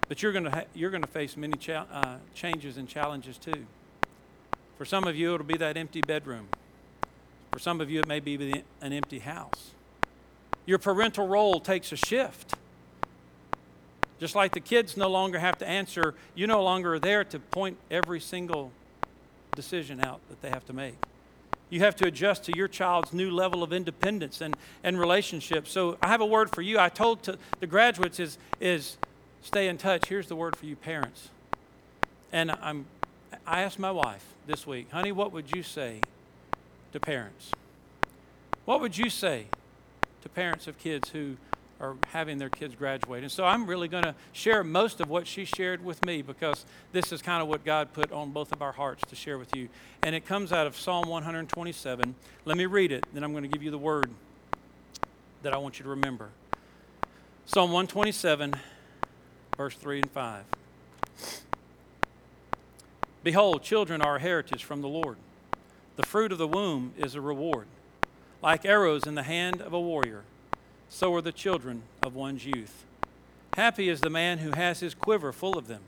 But 0.09 0.21
you're 0.21 0.33
going 0.33 0.47
to 0.47 0.51
ha- 0.51 0.65
you're 0.75 0.91
going 0.91 1.05
to 1.05 1.09
face 1.09 1.37
many 1.37 1.57
cha- 1.57 1.87
uh, 1.93 2.17
changes 2.35 2.77
and 2.77 2.89
challenges 2.89 3.39
too. 3.39 3.67
For 4.79 4.85
some 4.85 5.05
of 5.05 5.15
you, 5.15 5.33
it'll 5.35 5.47
be 5.47 5.57
that 5.59 5.77
empty 5.77 6.01
bedroom. 6.01 6.49
For 7.53 7.61
some 7.61 7.81
of 7.81 7.89
you, 7.89 8.01
it 8.01 8.09
may 8.09 8.19
be 8.19 8.65
an 8.81 8.93
empty 8.93 9.21
house. 9.21 9.71
Your 10.67 10.79
parental 10.79 11.29
role 11.29 11.61
takes 11.61 11.93
a 11.93 11.97
shift. 11.97 12.57
Just 14.23 14.37
like 14.37 14.53
the 14.53 14.61
kids 14.61 14.97
no 14.97 15.09
longer 15.09 15.41
have 15.41 15.59
to 15.59 15.69
answer, 15.69 16.15
you 16.37 16.47
no 16.47 16.63
longer 16.63 16.95
are 16.95 17.01
there 17.01 17.25
to 17.25 17.41
point 17.41 17.77
every 17.91 18.21
single 18.21 18.71
decision 19.57 20.01
out 20.01 20.21
that 20.29 20.41
they 20.41 20.49
have 20.49 20.65
to 20.67 20.73
make. 20.73 20.95
You 21.71 21.81
have 21.81 21.97
to 21.97 22.07
adjust 22.07 22.45
to 22.45 22.57
your 22.57 22.69
child's 22.69 23.13
new 23.13 23.33
level 23.33 23.65
of 23.65 23.73
independence 23.73 24.41
and, 24.41 24.57
and 24.85 24.97
relationship. 24.97 25.67
So 25.67 25.99
I 26.01 26.07
have 26.07 26.21
a 26.21 26.25
word 26.25 26.55
for 26.55 26.63
you. 26.63 26.79
I 26.79 26.89
told 26.89 27.25
to 27.25 27.37
the 27.59 27.67
graduates 27.67 28.21
is, 28.21 28.39
is 28.61 28.97
stay 29.43 29.67
in 29.67 29.77
touch. 29.77 30.07
Here's 30.09 30.29
the 30.29 30.37
word 30.37 30.55
for 30.55 30.67
you 30.67 30.77
parents. 30.77 31.31
And 32.31 32.53
I'm, 32.53 32.87
I 33.45 33.63
asked 33.63 33.81
my 33.81 33.91
wife 33.91 34.25
this 34.47 34.69
week, 34.69 34.89
honey, 34.93 35.11
what 35.11 35.33
would 35.33 35.53
you 35.53 35.65
say 35.65 35.99
to 36.93 37.01
parents? 37.01 37.51
What 38.67 38.81
would 38.81 38.97
you 38.97 39.11
say 39.11 39.47
to 40.23 40.29
parents 40.29 40.69
of 40.69 40.79
kids 40.79 41.09
who 41.09 41.39
are 41.83 41.97
having 42.13 42.39
their 42.39 42.49
kids 42.49 42.77
graduate. 42.77 43.25
And 43.25 43.31
so 43.31 43.45
I'm 43.45 43.67
really 43.67 43.89
going 43.89 44.05
to 44.05 44.15
share 44.33 44.63
most 44.63 45.01
of 45.01 45.11
what 45.11 45.27
she 45.27 45.45
shared 45.45 45.85
with 45.85 46.05
me 46.07 46.23
because 46.23 46.65
this 46.93 47.13
is 47.13 47.21
kind 47.21 47.43
of 47.43 47.49
what 47.49 47.65
God 47.65 47.93
put 47.93 48.13
on 48.13 48.31
both 48.31 48.53
of 48.53 48.63
our 48.63 48.71
hearts 48.71 49.03
to 49.11 49.17
share 49.17 49.37
with 49.37 49.55
you. 49.55 49.69
And 50.05 50.15
it 50.15 50.25
comes 50.25 50.53
out 50.53 50.69
of 50.69 50.79
Psalm 50.79 51.09
127. 51.09 52.15
Let 52.45 52.57
me 52.57 52.67
read 52.67 52.93
it, 52.93 53.05
then 53.13 53.25
I'm 53.25 53.33
going 53.33 53.43
to 53.43 53.49
give 53.49 53.65
you 53.65 53.73
the 53.73 53.79
word 53.79 54.11
that 55.43 55.53
I 55.53 55.57
want 55.57 55.81
you 55.81 55.83
to 55.83 55.91
remember. 55.91 56.29
Psalm 57.47 57.73
127, 57.73 58.55
verse 59.57 59.75
3 59.75 59.99
and 59.99 60.11
5. 60.11 60.45
Behold, 63.25 63.63
children 63.65 64.01
are 64.01 64.17
a 64.17 64.21
heritage 64.21 64.63
from 64.63 64.83
the 64.83 64.89
Lord. 64.89 65.17
The 65.97 66.07
fruit 66.07 66.31
of 66.31 66.39
the 66.39 66.47
womb 66.47 66.93
is 66.97 67.17
a 67.17 67.21
reward. 67.21 67.67
Like 68.41 68.65
arrows 68.65 69.05
in 69.07 69.17
the 69.17 69.23
hand 69.25 69.61
of 69.61 69.73
a 69.73 69.81
warrior 69.81 70.23
so 70.93 71.13
are 71.15 71.23
the 71.23 71.33
children 71.33 71.83
of 72.03 72.15
one's 72.15 72.45
youth. 72.45 72.85
Happy 73.57 73.89
is 73.89 74.03
the 74.03 74.11
man 74.11 74.39
who 74.39 74.51
has 74.51 74.81
his 74.81 74.95
quiver 74.95 75.33
full 75.33 75.57
of 75.57 75.67
them. 75.67 75.81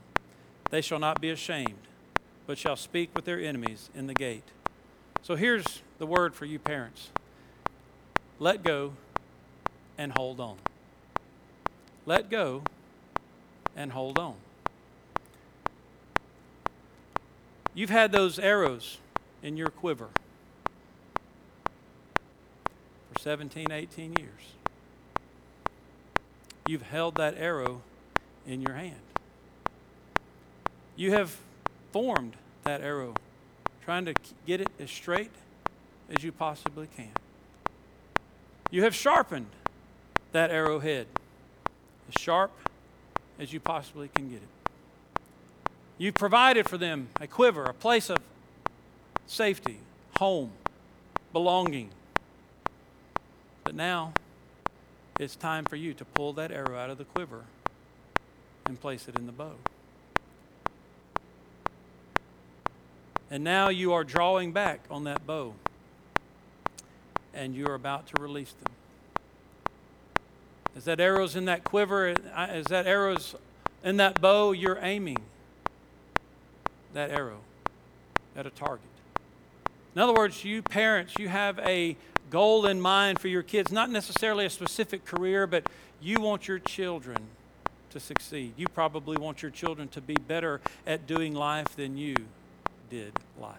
They 0.71 0.81
shall 0.81 0.97
not 0.97 1.21
be 1.21 1.29
ashamed, 1.29 1.87
but 2.47 2.57
shall 2.57 2.75
speak 2.75 3.11
with 3.15 3.23
their 3.23 3.39
enemies 3.39 3.91
in 3.93 4.07
the 4.07 4.15
gate. 4.15 4.43
So 5.21 5.35
here's 5.35 5.83
the 5.99 6.07
word 6.07 6.33
for 6.33 6.45
you 6.45 6.57
parents 6.57 7.11
let 8.39 8.63
go 8.63 8.93
and 9.95 10.11
hold 10.17 10.39
on. 10.39 10.57
Let 12.07 12.31
go 12.31 12.63
and 13.75 13.91
hold 13.91 14.17
on. 14.17 14.35
You've 17.75 17.91
had 17.91 18.11
those 18.11 18.39
arrows 18.39 18.97
in 19.43 19.55
your 19.55 19.69
quiver 19.69 20.09
for 23.13 23.19
17, 23.21 23.71
18 23.71 24.15
years 24.17 24.55
you've 26.67 26.83
held 26.83 27.15
that 27.15 27.35
arrow 27.37 27.81
in 28.47 28.61
your 28.61 28.73
hand. 28.73 28.95
You 30.95 31.11
have 31.11 31.37
formed 31.91 32.35
that 32.63 32.81
arrow, 32.81 33.13
trying 33.83 34.05
to 34.05 34.13
get 34.45 34.61
it 34.61 34.69
as 34.79 34.89
straight 34.89 35.31
as 36.09 36.23
you 36.23 36.31
possibly 36.31 36.87
can. 36.95 37.11
You 38.71 38.83
have 38.83 38.95
sharpened 38.95 39.47
that 40.31 40.51
arrowhead 40.51 41.07
as 42.09 42.21
sharp 42.21 42.51
as 43.39 43.53
you 43.53 43.59
possibly 43.59 44.09
can 44.09 44.29
get 44.29 44.37
it. 44.37 45.21
You've 45.97 46.15
provided 46.15 46.67
for 46.67 46.77
them 46.77 47.09
a 47.21 47.27
quiver, 47.27 47.63
a 47.63 47.73
place 47.73 48.09
of 48.09 48.17
safety, 49.27 49.79
home, 50.17 50.51
belonging. 51.31 51.89
But 53.63 53.75
now, 53.75 54.13
it's 55.19 55.35
time 55.35 55.65
for 55.65 55.75
you 55.75 55.93
to 55.93 56.05
pull 56.05 56.33
that 56.33 56.51
arrow 56.51 56.77
out 56.77 56.89
of 56.89 56.97
the 56.97 57.05
quiver 57.05 57.43
and 58.65 58.79
place 58.79 59.07
it 59.07 59.17
in 59.17 59.25
the 59.25 59.31
bow. 59.31 59.53
And 63.31 63.43
now 63.43 63.69
you 63.69 63.93
are 63.93 64.03
drawing 64.03 64.51
back 64.51 64.81
on 64.89 65.05
that 65.05 65.25
bow 65.25 65.53
and 67.33 67.55
you're 67.55 67.75
about 67.75 68.07
to 68.07 68.21
release 68.21 68.53
them. 68.63 68.73
As 70.75 70.85
that 70.85 70.99
arrow's 70.99 71.35
in 71.35 71.45
that 71.45 71.63
quiver, 71.63 72.15
as 72.35 72.65
that 72.65 72.85
arrow's 72.85 73.35
in 73.83 73.97
that 73.97 74.19
bow, 74.19 74.51
you're 74.51 74.79
aiming 74.81 75.17
that 76.93 77.11
arrow 77.11 77.39
at 78.35 78.45
a 78.45 78.49
target. 78.49 78.85
In 79.95 80.01
other 80.01 80.13
words, 80.13 80.43
you 80.43 80.61
parents, 80.61 81.15
you 81.17 81.29
have 81.29 81.59
a 81.59 81.95
goal 82.29 82.65
in 82.65 82.81
mind 82.81 83.19
for 83.19 83.27
your 83.27 83.43
kids, 83.43 83.71
not 83.71 83.89
necessarily 83.89 84.45
a 84.45 84.49
specific 84.49 85.05
career, 85.05 85.47
but 85.47 85.67
you 86.01 86.19
want 86.19 86.47
your 86.47 86.59
children 86.59 87.17
to 87.91 87.99
succeed. 87.99 88.53
You 88.57 88.67
probably 88.67 89.17
want 89.17 89.41
your 89.41 89.51
children 89.51 89.87
to 89.89 90.01
be 90.01 90.15
better 90.15 90.59
at 90.85 91.07
doing 91.07 91.33
life 91.33 91.75
than 91.75 91.97
you 91.97 92.15
did 92.89 93.13
life. 93.39 93.57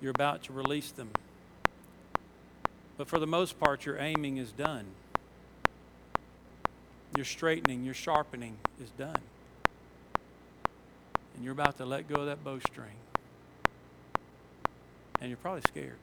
You're 0.00 0.10
about 0.10 0.42
to 0.44 0.52
release 0.52 0.90
them. 0.90 1.10
But 2.96 3.08
for 3.08 3.18
the 3.18 3.26
most 3.26 3.58
part, 3.58 3.84
your 3.84 3.98
aiming 3.98 4.36
is 4.36 4.52
done. 4.52 4.86
Your 7.16 7.24
straightening, 7.24 7.84
your 7.84 7.94
sharpening 7.94 8.56
is 8.82 8.90
done. 8.90 9.20
And 11.34 11.44
you're 11.44 11.52
about 11.52 11.78
to 11.78 11.84
let 11.84 12.08
go 12.08 12.16
of 12.16 12.26
that 12.26 12.44
bowstring 12.44 12.96
and 15.24 15.30
you're 15.30 15.38
probably 15.38 15.62
scared. 15.66 15.96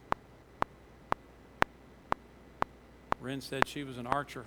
Ren 3.21 3.39
said 3.39 3.67
she 3.67 3.83
was 3.83 3.99
an 3.99 4.07
archer 4.07 4.45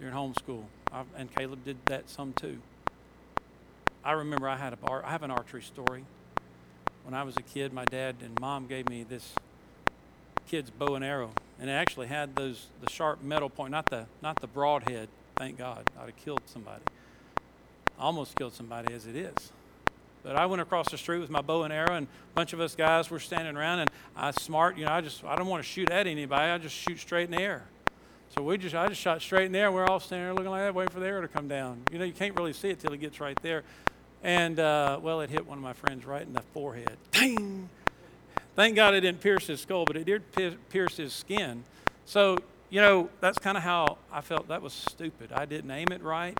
during 0.00 0.12
homeschool, 0.12 0.64
I, 0.92 1.04
and 1.16 1.32
Caleb 1.32 1.64
did 1.64 1.76
that 1.86 2.10
some 2.10 2.32
too. 2.32 2.58
I 4.04 4.12
remember 4.12 4.48
I 4.48 4.56
had 4.56 4.72
a 4.72 4.76
bar, 4.76 5.04
I 5.06 5.12
have 5.12 5.22
an 5.22 5.30
archery 5.30 5.62
story. 5.62 6.04
When 7.04 7.14
I 7.14 7.22
was 7.22 7.36
a 7.36 7.42
kid, 7.42 7.72
my 7.72 7.84
dad 7.84 8.16
and 8.20 8.36
mom 8.40 8.66
gave 8.66 8.88
me 8.88 9.04
this 9.04 9.32
kid's 10.48 10.70
bow 10.70 10.96
and 10.96 11.04
arrow, 11.04 11.30
and 11.60 11.70
it 11.70 11.74
actually 11.74 12.08
had 12.08 12.34
those 12.34 12.66
the 12.84 12.90
sharp 12.90 13.22
metal 13.22 13.48
point, 13.48 13.70
not 13.70 13.86
the 13.86 14.06
not 14.22 14.40
the 14.40 14.48
broadhead. 14.48 15.08
Thank 15.36 15.56
God, 15.56 15.88
I'd 15.96 16.06
have 16.06 16.16
killed 16.16 16.42
somebody. 16.46 16.82
I 17.96 18.02
almost 18.02 18.34
killed 18.34 18.54
somebody 18.54 18.92
as 18.92 19.06
it 19.06 19.14
is, 19.14 19.52
But 20.26 20.34
I 20.34 20.46
went 20.46 20.60
across 20.60 20.90
the 20.90 20.98
street 20.98 21.20
with 21.20 21.30
my 21.30 21.40
bow 21.40 21.62
and 21.62 21.72
arrow, 21.72 21.94
and 21.94 22.08
a 22.08 22.34
bunch 22.34 22.52
of 22.52 22.58
us 22.60 22.74
guys 22.74 23.10
were 23.10 23.20
standing 23.20 23.56
around, 23.56 23.78
and 23.78 23.90
I 24.16 24.32
smart, 24.32 24.76
you 24.76 24.84
know, 24.84 24.90
I 24.90 25.00
just 25.00 25.22
I 25.22 25.36
don't 25.36 25.46
want 25.46 25.62
to 25.62 25.68
shoot 25.68 25.88
at 25.88 26.08
anybody. 26.08 26.50
I 26.50 26.58
just 26.58 26.74
shoot 26.74 26.98
straight 26.98 27.26
in 27.26 27.30
the 27.30 27.40
air. 27.40 27.62
So 28.34 28.42
we 28.42 28.58
just 28.58 28.74
I 28.74 28.88
just 28.88 29.00
shot 29.00 29.22
straight 29.22 29.46
in 29.46 29.52
the 29.52 29.60
air. 29.60 29.66
And 29.66 29.74
we're 29.76 29.86
all 29.86 30.00
standing 30.00 30.26
there 30.26 30.34
looking 30.34 30.50
like 30.50 30.62
that, 30.62 30.74
waiting 30.74 30.92
for 30.92 30.98
the 30.98 31.06
arrow 31.06 31.20
to 31.20 31.28
come 31.28 31.46
down. 31.46 31.80
You 31.92 32.00
know, 32.00 32.04
you 32.04 32.12
can't 32.12 32.34
really 32.34 32.52
see 32.52 32.70
it 32.70 32.80
till 32.80 32.92
it 32.92 33.00
gets 33.00 33.20
right 33.20 33.40
there. 33.40 33.62
And 34.24 34.58
uh, 34.58 34.98
well, 35.00 35.20
it 35.20 35.30
hit 35.30 35.46
one 35.46 35.58
of 35.58 35.62
my 35.62 35.74
friends 35.74 36.04
right 36.04 36.22
in 36.22 36.32
the 36.32 36.42
forehead. 36.52 36.96
Ding! 37.12 37.68
Thank 38.56 38.74
God 38.74 38.94
it 38.94 39.02
didn't 39.02 39.20
pierce 39.20 39.46
his 39.46 39.60
skull, 39.60 39.84
but 39.84 39.96
it 39.96 40.06
did 40.06 40.24
pierce 40.70 40.96
his 40.96 41.12
skin. 41.12 41.62
So 42.04 42.36
you 42.68 42.80
know, 42.80 43.10
that's 43.20 43.38
kind 43.38 43.56
of 43.56 43.62
how 43.62 43.98
I 44.12 44.22
felt 44.22 44.48
that 44.48 44.60
was 44.60 44.72
stupid. 44.72 45.30
I 45.32 45.44
didn't 45.44 45.70
aim 45.70 45.92
it 45.92 46.02
right. 46.02 46.36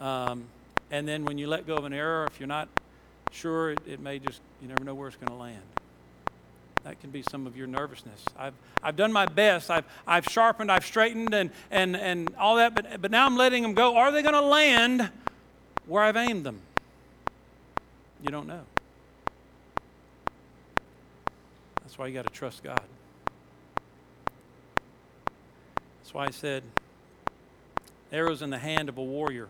Um, 0.00 0.44
and 0.90 1.08
then 1.08 1.24
when 1.24 1.38
you 1.38 1.46
let 1.46 1.66
go 1.66 1.76
of 1.76 1.86
an 1.86 1.94
arrow, 1.94 2.26
if 2.26 2.38
you're 2.38 2.46
not 2.46 2.68
sure, 3.30 3.72
it, 3.72 3.80
it 3.86 4.00
may 4.00 4.18
just, 4.18 4.40
you 4.62 4.68
never 4.68 4.84
know 4.84 4.94
where 4.94 5.08
it's 5.08 5.16
going 5.16 5.28
to 5.28 5.34
land. 5.34 5.62
That 6.84 7.00
can 7.00 7.10
be 7.10 7.22
some 7.22 7.48
of 7.48 7.56
your 7.56 7.66
nervousness. 7.66 8.24
I've, 8.38 8.54
I've 8.82 8.94
done 8.94 9.12
my 9.12 9.26
best. 9.26 9.70
I've, 9.70 9.84
I've 10.06 10.24
sharpened, 10.26 10.70
I've 10.70 10.86
straightened, 10.86 11.34
and, 11.34 11.50
and, 11.70 11.96
and 11.96 12.30
all 12.38 12.56
that, 12.56 12.76
but, 12.76 13.02
but 13.02 13.10
now 13.10 13.26
I'm 13.26 13.36
letting 13.36 13.62
them 13.62 13.74
go. 13.74 13.96
Are 13.96 14.12
they 14.12 14.22
going 14.22 14.34
to 14.34 14.40
land 14.40 15.10
where 15.86 16.04
I've 16.04 16.16
aimed 16.16 16.46
them? 16.46 16.60
You 18.22 18.30
don't 18.30 18.46
know. 18.46 18.62
That's 21.82 21.98
why 21.98 22.06
you 22.06 22.14
got 22.14 22.26
to 22.26 22.32
trust 22.32 22.62
God. 22.62 22.80
That's 26.02 26.14
why 26.14 26.26
I 26.26 26.30
said, 26.30 26.62
arrows 28.12 28.42
in 28.42 28.50
the 28.50 28.58
hand 28.58 28.88
of 28.88 28.96
a 28.96 29.02
warrior, 29.02 29.48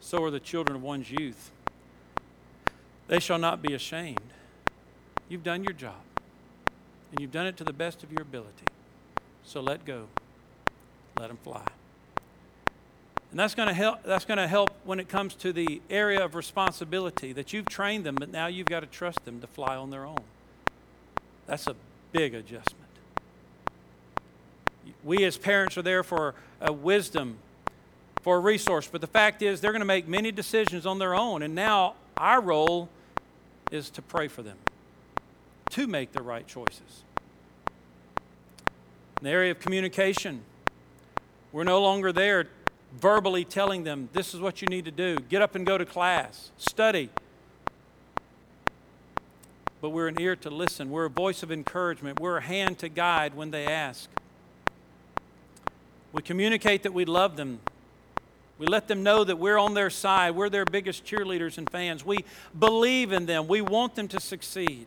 so 0.00 0.22
are 0.24 0.30
the 0.30 0.40
children 0.40 0.76
of 0.76 0.82
one's 0.82 1.10
youth. 1.10 1.50
They 3.08 3.20
shall 3.20 3.38
not 3.38 3.62
be 3.62 3.74
ashamed. 3.74 4.20
You've 5.28 5.44
done 5.44 5.64
your 5.64 5.72
job, 5.72 6.00
and 7.10 7.20
you've 7.20 7.32
done 7.32 7.46
it 7.46 7.56
to 7.58 7.64
the 7.64 7.72
best 7.72 8.02
of 8.02 8.12
your 8.12 8.22
ability. 8.22 8.64
So 9.44 9.60
let 9.60 9.84
go. 9.84 10.06
Let 11.18 11.28
them 11.28 11.38
fly. 11.42 11.64
And 13.30 13.40
that's 13.40 13.54
going 13.54 13.68
to 13.68 13.74
help 13.74 14.02
that's 14.04 14.24
going 14.24 14.38
to 14.38 14.46
help 14.46 14.70
when 14.84 15.00
it 15.00 15.08
comes 15.08 15.34
to 15.36 15.52
the 15.52 15.80
area 15.90 16.24
of 16.24 16.34
responsibility 16.34 17.32
that 17.32 17.52
you've 17.52 17.66
trained 17.66 18.04
them 18.04 18.14
but 18.14 18.30
now 18.30 18.46
you've 18.46 18.68
got 18.68 18.80
to 18.80 18.86
trust 18.86 19.24
them 19.24 19.40
to 19.40 19.46
fly 19.46 19.76
on 19.76 19.90
their 19.90 20.04
own. 20.04 20.20
That's 21.46 21.66
a 21.66 21.74
big 22.12 22.34
adjustment 22.34 22.86
we 25.04 25.24
as 25.24 25.38
parents 25.38 25.78
are 25.78 25.82
there 25.82 26.02
for 26.02 26.34
a 26.60 26.72
wisdom, 26.72 27.38
for 28.22 28.36
a 28.36 28.40
resource. 28.40 28.88
But 28.90 29.00
the 29.00 29.06
fact 29.06 29.42
is, 29.42 29.60
they're 29.60 29.72
going 29.72 29.80
to 29.80 29.86
make 29.86 30.08
many 30.08 30.32
decisions 30.32 30.86
on 30.86 30.98
their 30.98 31.14
own. 31.14 31.42
And 31.42 31.54
now 31.54 31.94
our 32.16 32.40
role 32.40 32.88
is 33.70 33.90
to 33.90 34.02
pray 34.02 34.28
for 34.28 34.42
them 34.42 34.56
to 35.70 35.86
make 35.86 36.12
the 36.12 36.22
right 36.22 36.46
choices. 36.46 37.04
In 39.20 39.24
the 39.24 39.30
area 39.30 39.50
of 39.50 39.58
communication, 39.58 40.42
we're 41.52 41.64
no 41.64 41.80
longer 41.80 42.12
there 42.12 42.48
verbally 43.00 43.44
telling 43.44 43.84
them, 43.84 44.08
this 44.12 44.34
is 44.34 44.40
what 44.40 44.62
you 44.62 44.68
need 44.68 44.84
to 44.84 44.90
do. 44.90 45.16
Get 45.28 45.42
up 45.42 45.54
and 45.54 45.66
go 45.66 45.76
to 45.76 45.84
class, 45.84 46.50
study. 46.56 47.10
But 49.80 49.90
we're 49.90 50.08
an 50.08 50.20
ear 50.20 50.36
to 50.36 50.50
listen. 50.50 50.90
We're 50.90 51.04
a 51.04 51.10
voice 51.10 51.42
of 51.42 51.52
encouragement. 51.52 52.20
We're 52.20 52.38
a 52.38 52.42
hand 52.42 52.78
to 52.78 52.88
guide 52.88 53.34
when 53.34 53.50
they 53.50 53.66
ask. 53.66 54.08
We 56.12 56.22
communicate 56.22 56.82
that 56.84 56.94
we 56.94 57.04
love 57.04 57.36
them. 57.36 57.60
We 58.58 58.66
let 58.66 58.88
them 58.88 59.02
know 59.02 59.22
that 59.24 59.38
we're 59.38 59.58
on 59.58 59.74
their 59.74 59.90
side. 59.90 60.34
We're 60.34 60.48
their 60.48 60.64
biggest 60.64 61.04
cheerleaders 61.04 61.58
and 61.58 61.68
fans. 61.68 62.04
We 62.04 62.24
believe 62.58 63.12
in 63.12 63.26
them. 63.26 63.48
We 63.48 63.60
want 63.60 63.94
them 63.94 64.08
to 64.08 64.20
succeed. 64.20 64.86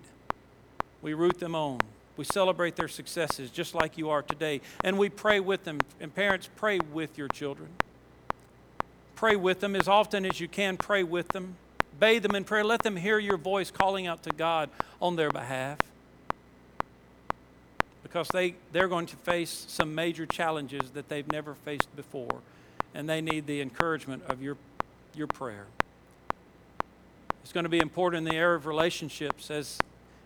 We 1.02 1.14
root 1.14 1.40
them 1.40 1.56
on. 1.56 1.80
We 2.18 2.26
celebrate 2.26 2.76
their 2.76 2.88
successes 2.88 3.52
just 3.52 3.76
like 3.76 3.98
you 3.98 4.10
are 4.10 4.22
today. 4.22 4.62
And 4.84 4.98
we 4.98 5.10
pray 5.10 5.40
with 5.40 5.64
them. 5.64 5.80
And 6.00 6.14
parents, 6.14 6.50
pray 6.56 6.80
with 6.80 7.18
your 7.18 7.28
children. 7.28 7.70
Pray 9.16 9.36
with 9.36 9.60
them 9.60 9.76
as 9.76 9.88
often 9.88 10.26
as 10.26 10.40
you 10.40 10.48
can. 10.48 10.78
Pray 10.78 11.04
with 11.04 11.30
them. 11.30 11.56
Bathe 12.00 12.24
them 12.24 12.36
in 12.36 12.44
prayer. 12.44 12.64
Let 12.64 12.84
them 12.84 12.96
hear 12.96 13.20
your 13.20 13.38
voice 13.38 13.70
calling 13.70 14.08
out 14.08 14.24
to 14.24 14.32
God 14.32 14.70
on 15.02 15.16
their 15.16 15.30
behalf 15.30 15.78
because 18.10 18.28
they, 18.30 18.56
they're 18.72 18.88
going 18.88 19.06
to 19.06 19.16
face 19.18 19.66
some 19.68 19.94
major 19.94 20.26
challenges 20.26 20.90
that 20.92 21.10
they've 21.10 21.32
never 21.32 21.54
faced 21.54 21.96
before, 21.96 22.42
and 22.94 23.08
they 23.08 23.22
need 23.22 23.48
the 23.48 23.62
encouragement 23.62 24.24
of 24.28 24.42
your, 24.42 24.58
your 25.16 25.28
prayer. 25.28 25.66
It's 27.44 27.54
going 27.54 27.64
to 27.64 27.70
be 27.70 27.80
important 27.80 28.28
in 28.28 28.32
the 28.32 28.38
area 28.38 28.56
of 28.56 28.66
relationships 28.66 29.50
as 29.50 29.80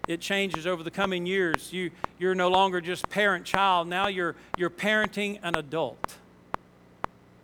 it 0.07 0.19
changes 0.19 0.67
over 0.67 0.83
the 0.83 0.91
coming 0.91 1.25
years. 1.25 1.71
You, 1.71 1.91
you're 2.19 2.35
no 2.35 2.49
longer 2.49 2.81
just 2.81 3.09
parent 3.09 3.45
child, 3.45 3.87
now 3.87 4.07
you're, 4.07 4.35
you're 4.57 4.69
parenting 4.69 5.39
an 5.43 5.55
adult. 5.55 6.15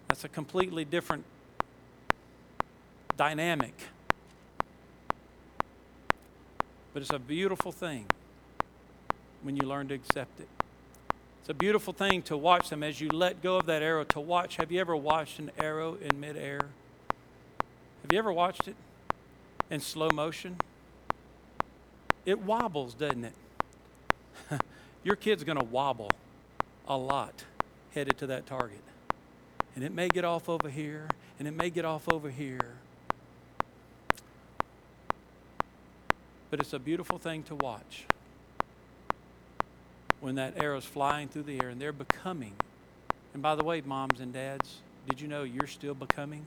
That's 0.09 0.23
a 0.23 0.29
completely 0.29 0.83
different 0.83 1.23
dynamic. 3.15 3.73
But 6.93 7.03
it's 7.03 7.13
a 7.13 7.19
beautiful 7.19 7.71
thing 7.71 8.05
when 9.43 9.55
you 9.55 9.67
learn 9.67 9.87
to 9.89 9.93
accept 9.93 10.39
it. 10.39 10.47
It's 11.49 11.55
a 11.55 11.57
beautiful 11.57 11.93
thing 11.93 12.21
to 12.23 12.37
watch 12.37 12.69
them 12.69 12.83
as 12.83 13.01
you 13.01 13.09
let 13.09 13.41
go 13.41 13.57
of 13.57 13.65
that 13.65 13.81
arrow. 13.81 14.03
To 14.03 14.19
watch, 14.19 14.57
have 14.57 14.71
you 14.71 14.79
ever 14.79 14.95
watched 14.95 15.39
an 15.39 15.49
arrow 15.57 15.97
in 15.99 16.19
midair? 16.19 16.59
Have 18.03 18.11
you 18.11 18.19
ever 18.19 18.31
watched 18.31 18.67
it 18.67 18.75
in 19.71 19.79
slow 19.79 20.09
motion? 20.13 20.57
It 22.23 22.37
wobbles, 22.37 22.93
doesn't 22.93 23.25
it? 23.25 23.33
Your 25.03 25.15
kid's 25.15 25.43
going 25.43 25.57
to 25.57 25.65
wobble 25.65 26.11
a 26.87 26.95
lot 26.95 27.45
headed 27.95 28.19
to 28.19 28.27
that 28.27 28.45
target. 28.45 28.83
And 29.73 29.83
it 29.83 29.91
may 29.91 30.07
get 30.07 30.23
off 30.23 30.49
over 30.49 30.69
here, 30.69 31.07
and 31.39 31.47
it 31.47 31.55
may 31.55 31.71
get 31.71 31.83
off 31.83 32.07
over 32.13 32.29
here. 32.29 32.75
But 36.51 36.59
it's 36.59 36.73
a 36.73 36.79
beautiful 36.79 37.17
thing 37.17 37.41
to 37.41 37.55
watch 37.55 38.05
when 40.21 40.35
that 40.35 40.61
arrow's 40.61 40.85
flying 40.85 41.27
through 41.27 41.43
the 41.43 41.59
air 41.61 41.69
and 41.69 41.79
they're 41.79 41.91
becoming. 41.93 42.53
And 43.33 43.41
by 43.41 43.55
the 43.55 43.63
way, 43.63 43.81
moms 43.81 44.19
and 44.19 44.33
dads, 44.33 44.77
did 45.07 45.21
you 45.21 45.27
know 45.27 45.43
you're 45.43 45.67
still 45.67 45.93
becoming? 45.93 46.45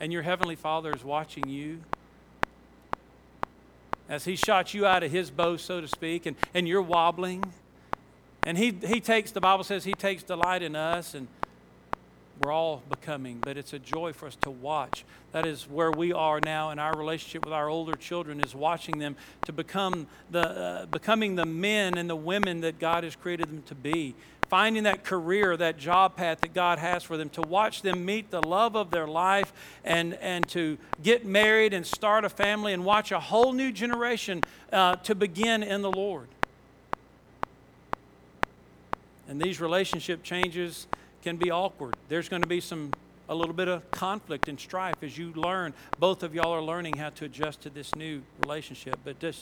And 0.00 0.12
your 0.12 0.22
Heavenly 0.22 0.56
Father 0.56 0.92
is 0.94 1.04
watching 1.04 1.48
you 1.48 1.80
as 4.08 4.24
He 4.24 4.36
shot 4.36 4.74
you 4.74 4.84
out 4.84 5.02
of 5.02 5.12
His 5.12 5.30
bow, 5.30 5.56
so 5.56 5.80
to 5.80 5.88
speak, 5.88 6.26
and, 6.26 6.36
and 6.54 6.66
you're 6.66 6.82
wobbling. 6.82 7.44
And 8.44 8.58
he, 8.58 8.72
he 8.84 9.00
takes, 9.00 9.30
the 9.30 9.40
Bible 9.40 9.64
says, 9.64 9.84
He 9.84 9.94
takes 9.94 10.22
delight 10.22 10.62
in 10.62 10.74
us. 10.74 11.14
And 11.14 11.28
we're 12.42 12.50
all 12.50 12.82
becoming, 12.88 13.40
but 13.44 13.56
it's 13.56 13.72
a 13.72 13.78
joy 13.78 14.12
for 14.12 14.26
us 14.26 14.34
to 14.42 14.50
watch. 14.50 15.04
That 15.30 15.46
is 15.46 15.62
where 15.68 15.92
we 15.92 16.12
are 16.12 16.40
now 16.40 16.70
in 16.70 16.80
our 16.80 16.96
relationship 16.96 17.44
with 17.44 17.52
our 17.52 17.68
older 17.68 17.94
children 17.94 18.40
is 18.40 18.52
watching 18.52 18.98
them 18.98 19.14
to 19.44 19.52
become 19.52 20.08
the 20.32 20.40
uh, 20.40 20.86
becoming 20.86 21.36
the 21.36 21.44
men 21.44 21.96
and 21.96 22.10
the 22.10 22.16
women 22.16 22.62
that 22.62 22.80
God 22.80 23.04
has 23.04 23.14
created 23.14 23.48
them 23.48 23.62
to 23.66 23.76
be. 23.76 24.16
Finding 24.48 24.82
that 24.82 25.04
career, 25.04 25.56
that 25.56 25.78
job 25.78 26.16
path 26.16 26.40
that 26.40 26.52
God 26.52 26.80
has 26.80 27.04
for 27.04 27.16
them, 27.16 27.28
to 27.30 27.42
watch 27.42 27.82
them 27.82 28.04
meet 28.04 28.32
the 28.32 28.42
love 28.42 28.76
of 28.76 28.90
their 28.90 29.06
life 29.06 29.52
and, 29.84 30.14
and 30.14 30.46
to 30.48 30.76
get 31.00 31.24
married 31.24 31.72
and 31.72 31.86
start 31.86 32.24
a 32.24 32.28
family 32.28 32.72
and 32.72 32.84
watch 32.84 33.12
a 33.12 33.20
whole 33.20 33.52
new 33.52 33.70
generation 33.70 34.42
uh, 34.72 34.96
to 34.96 35.14
begin 35.14 35.62
in 35.62 35.80
the 35.80 35.92
Lord. 35.92 36.26
And 39.28 39.40
these 39.40 39.60
relationship 39.60 40.22
changes 40.22 40.88
can 41.22 41.36
be 41.36 41.50
awkward. 41.50 41.94
There's 42.08 42.28
going 42.28 42.42
to 42.42 42.48
be 42.48 42.60
some 42.60 42.92
a 43.28 43.34
little 43.34 43.54
bit 43.54 43.68
of 43.68 43.88
conflict 43.92 44.48
and 44.48 44.58
strife 44.58 44.96
as 45.02 45.16
you 45.16 45.32
learn. 45.32 45.72
Both 45.98 46.22
of 46.22 46.34
y'all 46.34 46.52
are 46.52 46.62
learning 46.62 46.96
how 46.96 47.10
to 47.10 47.24
adjust 47.24 47.62
to 47.62 47.70
this 47.70 47.94
new 47.94 48.22
relationship, 48.40 48.98
but 49.04 49.20
this 49.20 49.40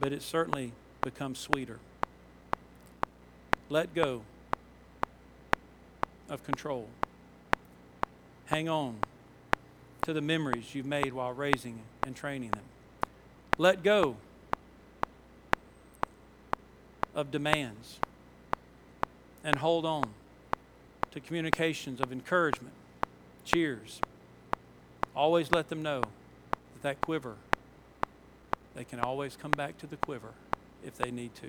but 0.00 0.12
it 0.12 0.22
certainly 0.22 0.72
becomes 1.02 1.38
sweeter. 1.38 1.78
Let 3.68 3.94
go 3.94 4.22
of 6.28 6.42
control. 6.44 6.88
Hang 8.46 8.68
on 8.68 8.96
to 10.02 10.12
the 10.12 10.20
memories 10.20 10.74
you've 10.74 10.86
made 10.86 11.12
while 11.12 11.32
raising 11.32 11.78
and 12.04 12.16
training 12.16 12.50
them. 12.50 12.64
Let 13.58 13.84
go 13.84 14.16
of 17.14 17.30
demands 17.30 18.00
and 19.44 19.56
hold 19.56 19.86
on 19.86 20.08
to 21.12 21.20
communications 21.20 22.00
of 22.00 22.12
encouragement, 22.12 22.74
cheers. 23.44 24.00
Always 25.14 25.52
let 25.52 25.68
them 25.68 25.82
know 25.82 26.00
that 26.00 26.82
that 26.82 27.00
quiver, 27.00 27.36
they 28.74 28.84
can 28.84 29.00
always 29.00 29.36
come 29.36 29.50
back 29.50 29.78
to 29.78 29.86
the 29.86 29.96
quiver 29.96 30.32
if 30.84 30.96
they 30.96 31.10
need 31.10 31.34
to. 31.36 31.48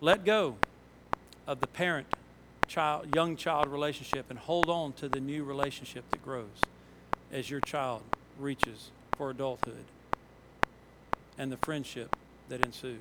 Let 0.00 0.24
go 0.24 0.56
of 1.46 1.60
the 1.60 1.66
parent 1.66 2.06
child 2.68 3.14
young 3.14 3.36
child 3.36 3.68
relationship 3.68 4.26
and 4.30 4.38
hold 4.38 4.70
on 4.70 4.92
to 4.94 5.08
the 5.08 5.20
new 5.20 5.44
relationship 5.44 6.08
that 6.10 6.24
grows. 6.24 6.62
as 7.32 7.48
your 7.50 7.60
child 7.60 8.02
reaches 8.38 8.90
for 9.16 9.30
adulthood 9.30 9.84
and 11.38 11.50
the 11.50 11.56
friendship 11.56 12.14
that 12.48 12.64
ensues. 12.64 13.00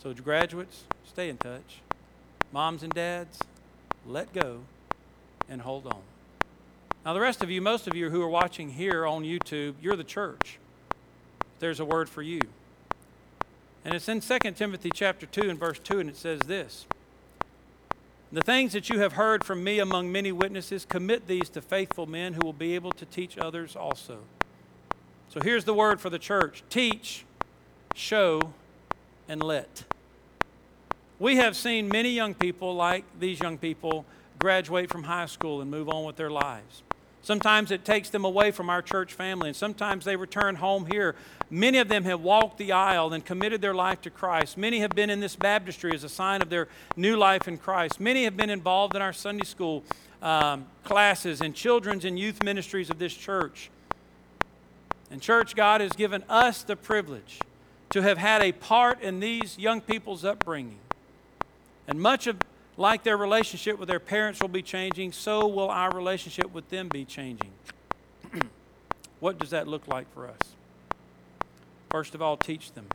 So, 0.00 0.14
graduates, 0.14 0.84
stay 1.04 1.28
in 1.28 1.36
touch. 1.36 1.80
Moms 2.52 2.82
and 2.82 2.92
dads, 2.92 3.40
let 4.06 4.32
go 4.32 4.60
and 5.48 5.60
hold 5.62 5.86
on. 5.86 6.00
Now, 7.04 7.14
the 7.14 7.20
rest 7.20 7.42
of 7.42 7.50
you, 7.50 7.62
most 7.62 7.86
of 7.86 7.96
you 7.96 8.10
who 8.10 8.20
are 8.22 8.28
watching 8.28 8.70
here 8.70 9.06
on 9.06 9.24
YouTube, 9.24 9.74
you're 9.80 9.96
the 9.96 10.04
church. 10.04 10.58
There's 11.58 11.80
a 11.80 11.84
word 11.84 12.08
for 12.08 12.22
you. 12.22 12.40
And 13.84 13.94
it's 13.94 14.08
in 14.08 14.20
2 14.20 14.38
Timothy 14.52 14.90
chapter 14.92 15.24
2 15.24 15.48
and 15.48 15.58
verse 15.58 15.78
2, 15.78 16.00
and 16.00 16.10
it 16.10 16.16
says 16.16 16.40
this 16.40 16.86
The 18.30 18.42
things 18.42 18.74
that 18.74 18.90
you 18.90 18.98
have 18.98 19.14
heard 19.14 19.44
from 19.44 19.64
me 19.64 19.78
among 19.78 20.12
many 20.12 20.30
witnesses, 20.30 20.84
commit 20.84 21.26
these 21.26 21.48
to 21.50 21.62
faithful 21.62 22.06
men 22.06 22.34
who 22.34 22.40
will 22.44 22.52
be 22.52 22.74
able 22.74 22.92
to 22.92 23.06
teach 23.06 23.38
others 23.38 23.74
also. 23.74 24.18
So 25.30 25.40
here's 25.40 25.64
the 25.64 25.74
word 25.74 26.00
for 26.00 26.10
the 26.10 26.18
church 26.18 26.62
teach, 26.68 27.24
show, 27.94 28.52
and 29.28 29.42
let. 29.42 29.84
We 31.20 31.36
have 31.36 31.54
seen 31.54 31.88
many 31.88 32.08
young 32.08 32.32
people, 32.32 32.74
like 32.74 33.04
these 33.20 33.40
young 33.40 33.58
people, 33.58 34.06
graduate 34.38 34.88
from 34.88 35.02
high 35.02 35.26
school 35.26 35.60
and 35.60 35.70
move 35.70 35.90
on 35.90 36.04
with 36.04 36.16
their 36.16 36.30
lives. 36.30 36.82
Sometimes 37.20 37.70
it 37.70 37.84
takes 37.84 38.08
them 38.08 38.24
away 38.24 38.50
from 38.52 38.70
our 38.70 38.80
church 38.80 39.12
family, 39.12 39.50
and 39.50 39.56
sometimes 39.56 40.06
they 40.06 40.16
return 40.16 40.54
home 40.54 40.86
here. 40.86 41.14
Many 41.50 41.76
of 41.76 41.88
them 41.88 42.04
have 42.04 42.22
walked 42.22 42.56
the 42.56 42.72
aisle 42.72 43.12
and 43.12 43.22
committed 43.22 43.60
their 43.60 43.74
life 43.74 44.00
to 44.00 44.10
Christ. 44.10 44.56
Many 44.56 44.80
have 44.80 44.92
been 44.92 45.10
in 45.10 45.20
this 45.20 45.36
baptistry 45.36 45.92
as 45.92 46.04
a 46.04 46.08
sign 46.08 46.40
of 46.40 46.48
their 46.48 46.68
new 46.96 47.18
life 47.18 47.46
in 47.46 47.58
Christ. 47.58 48.00
Many 48.00 48.24
have 48.24 48.38
been 48.38 48.48
involved 48.48 48.96
in 48.96 49.02
our 49.02 49.12
Sunday 49.12 49.44
school 49.44 49.84
um, 50.22 50.64
classes 50.84 51.42
and 51.42 51.54
children's 51.54 52.06
and 52.06 52.18
youth 52.18 52.42
ministries 52.42 52.88
of 52.88 52.98
this 52.98 53.12
church. 53.12 53.70
And, 55.10 55.20
church, 55.20 55.54
God 55.54 55.82
has 55.82 55.92
given 55.92 56.24
us 56.30 56.62
the 56.62 56.76
privilege 56.76 57.40
to 57.90 58.00
have 58.00 58.16
had 58.16 58.40
a 58.40 58.52
part 58.52 59.02
in 59.02 59.20
these 59.20 59.58
young 59.58 59.82
people's 59.82 60.24
upbringing. 60.24 60.78
And 61.90 62.00
much 62.00 62.28
of 62.28 62.36
like 62.76 63.02
their 63.02 63.16
relationship 63.16 63.78
with 63.78 63.88
their 63.88 64.00
parents 64.00 64.40
will 64.40 64.48
be 64.48 64.62
changing, 64.62 65.10
so 65.10 65.46
will 65.46 65.68
our 65.68 65.92
relationship 65.92 66.54
with 66.54 66.70
them 66.70 66.88
be 66.88 67.04
changing. 67.04 67.50
what 69.20 69.38
does 69.38 69.50
that 69.50 69.66
look 69.66 69.86
like 69.88 70.10
for 70.14 70.28
us? 70.28 70.54
First 71.90 72.14
of 72.14 72.22
all, 72.22 72.36
teach 72.36 72.72
them. 72.72 72.86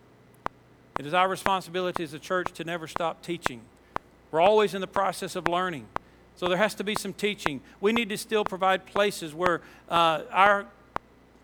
It 0.98 1.06
is 1.06 1.14
our 1.14 1.28
responsibility 1.28 2.04
as 2.04 2.14
a 2.14 2.20
church 2.20 2.54
to 2.54 2.64
never 2.64 2.88
stop 2.88 3.22
teaching. 3.22 3.62
We're 4.32 4.40
always 4.40 4.74
in 4.74 4.80
the 4.80 4.88
process 4.88 5.36
of 5.36 5.46
learning. 5.46 5.88
So 6.38 6.48
there 6.48 6.58
has 6.58 6.74
to 6.76 6.86
be 6.86 6.96
some 6.96 7.12
teaching. 7.12 7.60
We 7.82 7.92
need 7.92 8.08
to 8.10 8.18
still 8.18 8.46
provide 8.46 8.86
places 8.86 9.36
where 9.36 9.62
uh, 9.90 10.22
our 10.32 10.68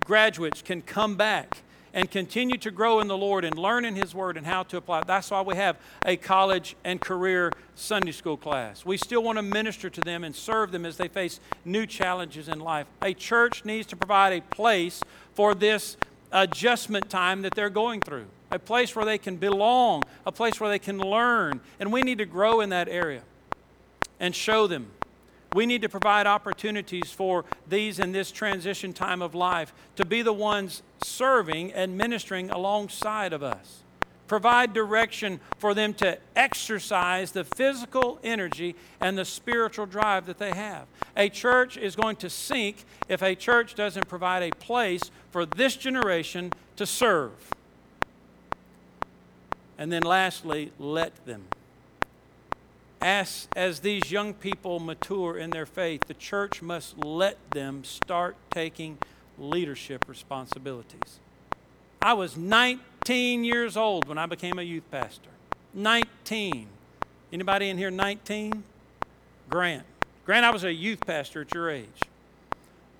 graduates 0.05 0.61
can 0.61 0.81
come 0.81 1.17
back 1.17 1.57
and 1.93 2.09
continue 2.09 2.57
to 2.57 2.71
grow 2.71 2.99
in 2.99 3.07
the 3.07 3.17
Lord 3.17 3.43
and 3.43 3.57
learn 3.57 3.85
in 3.85 3.95
His 3.95 4.15
Word 4.15 4.37
and 4.37 4.45
how 4.45 4.63
to 4.63 4.77
apply. 4.77 5.03
That's 5.05 5.31
why 5.31 5.41
we 5.41 5.55
have 5.55 5.77
a 6.05 6.15
college 6.15 6.75
and 6.83 7.01
career 7.01 7.51
Sunday 7.75 8.11
school 8.11 8.37
class. 8.37 8.85
We 8.85 8.97
still 8.97 9.23
want 9.23 9.37
to 9.37 9.41
minister 9.41 9.89
to 9.89 10.01
them 10.01 10.23
and 10.23 10.35
serve 10.35 10.71
them 10.71 10.85
as 10.85 10.97
they 10.97 11.07
face 11.07 11.39
new 11.65 11.85
challenges 11.85 12.47
in 12.47 12.59
life. 12.59 12.87
A 13.01 13.13
church 13.13 13.65
needs 13.65 13.87
to 13.87 13.95
provide 13.95 14.33
a 14.33 14.41
place 14.41 15.01
for 15.33 15.53
this 15.53 15.97
adjustment 16.31 17.09
time 17.09 17.41
that 17.41 17.55
they're 17.55 17.69
going 17.69 17.99
through, 17.99 18.27
a 18.51 18.59
place 18.59 18.95
where 18.95 19.05
they 19.05 19.17
can 19.17 19.35
belong, 19.37 20.03
a 20.25 20.31
place 20.31 20.59
where 20.59 20.69
they 20.69 20.79
can 20.79 20.97
learn. 20.97 21.59
And 21.79 21.91
we 21.91 22.01
need 22.01 22.19
to 22.19 22.25
grow 22.25 22.61
in 22.61 22.69
that 22.69 22.87
area 22.87 23.23
and 24.19 24.35
show 24.35 24.67
them 24.67 24.87
we 25.53 25.65
need 25.65 25.81
to 25.81 25.89
provide 25.89 26.27
opportunities 26.27 27.11
for 27.11 27.43
these 27.67 27.99
in 27.99 28.11
this 28.11 28.31
transition 28.31 28.93
time 28.93 29.21
of 29.21 29.35
life 29.35 29.73
to 29.97 30.05
be 30.05 30.21
the 30.21 30.33
ones 30.33 30.81
serving 31.03 31.73
and 31.73 31.97
ministering 31.97 32.49
alongside 32.49 33.33
of 33.33 33.43
us. 33.43 33.83
Provide 34.27 34.71
direction 34.71 35.41
for 35.57 35.73
them 35.73 35.93
to 35.95 36.17
exercise 36.37 37.33
the 37.33 37.43
physical 37.43 38.17
energy 38.23 38.77
and 39.01 39.17
the 39.17 39.25
spiritual 39.25 39.85
drive 39.85 40.25
that 40.27 40.37
they 40.37 40.53
have. 40.53 40.87
A 41.17 41.27
church 41.27 41.75
is 41.75 41.97
going 41.97 42.15
to 42.17 42.29
sink 42.29 42.85
if 43.09 43.21
a 43.21 43.35
church 43.35 43.75
doesn't 43.75 44.07
provide 44.07 44.43
a 44.43 44.55
place 44.55 45.11
for 45.31 45.45
this 45.45 45.75
generation 45.75 46.53
to 46.77 46.85
serve. 46.85 47.31
And 49.77 49.91
then, 49.91 50.03
lastly, 50.03 50.71
let 50.79 51.25
them. 51.25 51.43
As, 53.01 53.47
as 53.55 53.79
these 53.79 54.11
young 54.11 54.35
people 54.35 54.79
mature 54.79 55.37
in 55.37 55.49
their 55.49 55.65
faith, 55.65 56.07
the 56.07 56.13
church 56.13 56.61
must 56.61 56.97
let 57.03 57.37
them 57.49 57.83
start 57.83 58.35
taking 58.51 58.99
leadership 59.39 60.05
responsibilities. 60.07 61.19
I 61.99 62.13
was 62.13 62.37
19 62.37 63.43
years 63.43 63.75
old 63.75 64.07
when 64.07 64.19
I 64.19 64.27
became 64.27 64.59
a 64.59 64.63
youth 64.63 64.89
pastor. 64.91 65.29
19. 65.73 66.67
Anybody 67.33 67.69
in 67.69 67.77
here 67.77 67.89
19? 67.89 68.63
Grant. 69.49 69.85
Grant, 70.25 70.45
I 70.45 70.51
was 70.51 70.63
a 70.63 70.73
youth 70.73 71.05
pastor 71.05 71.41
at 71.41 71.53
your 71.55 71.71
age. 71.71 71.87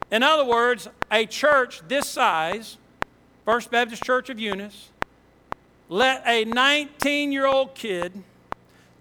In 0.09 0.23
other 0.23 0.45
words, 0.45 0.87
a 1.11 1.27
church 1.27 1.81
this 1.87 2.07
size, 2.07 2.77
First 3.45 3.69
Baptist 3.69 4.03
Church 4.03 4.29
of 4.29 4.39
Eunice, 4.39 4.89
let 5.89 6.23
a 6.25 6.43
19 6.45 7.31
year 7.31 7.45
old 7.45 7.75
kid 7.75 8.23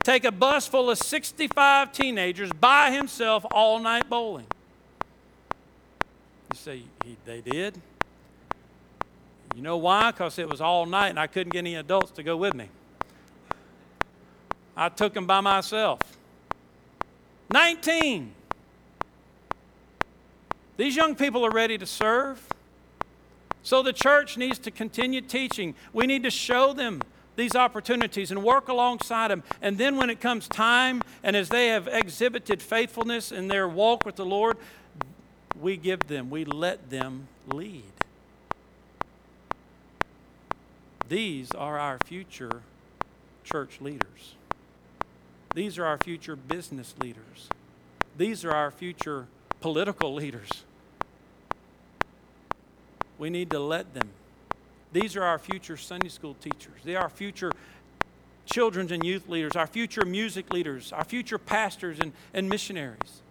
take 0.03 0.25
a 0.25 0.33
bus 0.33 0.67
full 0.67 0.91
of 0.91 0.99
65 0.99 1.93
teenagers 1.93 2.51
by 2.53 2.91
himself 2.91 3.45
all 3.51 3.79
night 3.79 4.09
bowling. 4.09 4.47
You 6.53 6.59
say, 6.59 6.83
he, 7.05 7.17
they 7.25 7.41
did? 7.41 7.81
You 9.55 9.63
know 9.63 9.77
why? 9.77 10.11
Because 10.11 10.39
it 10.39 10.49
was 10.49 10.61
all 10.61 10.87
night 10.87 11.09
and 11.09 11.19
I 11.19 11.27
couldn't 11.27 11.53
get 11.53 11.59
any 11.59 11.75
adults 11.75 12.13
to 12.13 12.23
go 12.23 12.37
with 12.37 12.55
me. 12.55 12.69
I 14.77 14.89
took 14.89 15.15
them 15.15 15.27
by 15.27 15.41
myself. 15.41 16.01
19. 17.53 18.33
These 20.77 20.97
young 20.97 21.15
people 21.15 21.45
are 21.45 21.51
ready 21.51 21.77
to 21.77 21.87
serve. 21.87 22.43
So 23.63 23.83
the 23.83 23.93
church 23.93 24.39
needs 24.39 24.59
to 24.61 24.71
continue 24.71 25.21
teaching. 25.21 25.75
We 25.93 26.07
need 26.07 26.23
to 26.23 26.31
show 26.31 26.73
them 26.73 27.03
these 27.41 27.57
opportunities 27.57 28.31
and 28.31 28.45
work 28.45 28.69
alongside 28.69 29.31
them. 29.31 29.43
And 29.63 29.79
then 29.79 29.97
when 29.97 30.11
it 30.11 30.21
comes 30.21 30.47
time, 30.47 31.03
and 31.23 31.35
as 31.35 31.49
they 31.49 31.69
have 31.69 31.89
exhibited 31.89 32.61
faithfulness 32.61 33.33
in 33.33 33.49
their 33.49 33.67
walk 33.67 34.05
with 34.05 34.17
the 34.17 34.27
Lord, 34.27 34.59
we 35.59 35.77
give 35.77 36.07
them, 36.07 36.29
we 36.31 36.45
let 36.45 36.91
them 36.91 37.29
lead. 37.51 37.83
These 41.09 41.51
are 41.53 41.79
our 41.79 41.99
future 42.05 42.63
church 43.43 43.81
leaders. 43.81 44.35
These 45.55 45.79
are 45.79 45.87
our 45.87 45.99
future 45.99 46.37
business 46.37 46.95
leaders. 47.01 47.49
These 48.17 48.45
are 48.45 48.53
our 48.53 48.71
future 48.71 49.27
political 49.61 50.15
leaders. 50.15 50.63
We 53.19 53.31
need 53.31 53.51
to 53.51 53.59
let 53.59 53.95
them 53.95 54.11
these 54.93 55.17
are 55.17 55.23
our 55.23 55.39
future 55.39 55.77
Sunday 55.77 56.09
school 56.09 56.35
teachers. 56.35 56.81
They 56.85 56.97
are 56.97 57.05
our 57.05 57.09
future 57.09 57.53
children's 58.47 58.91
and 58.91 59.05
youth 59.05 59.29
leaders, 59.29 59.55
our 59.55 59.67
future 59.67 60.05
music 60.05 60.53
leaders, 60.53 60.93
our 60.93 61.05
future 61.05 61.39
pastors 61.39 61.99
and, 62.01 62.13
and 62.35 62.49
missionaries. 62.49 63.23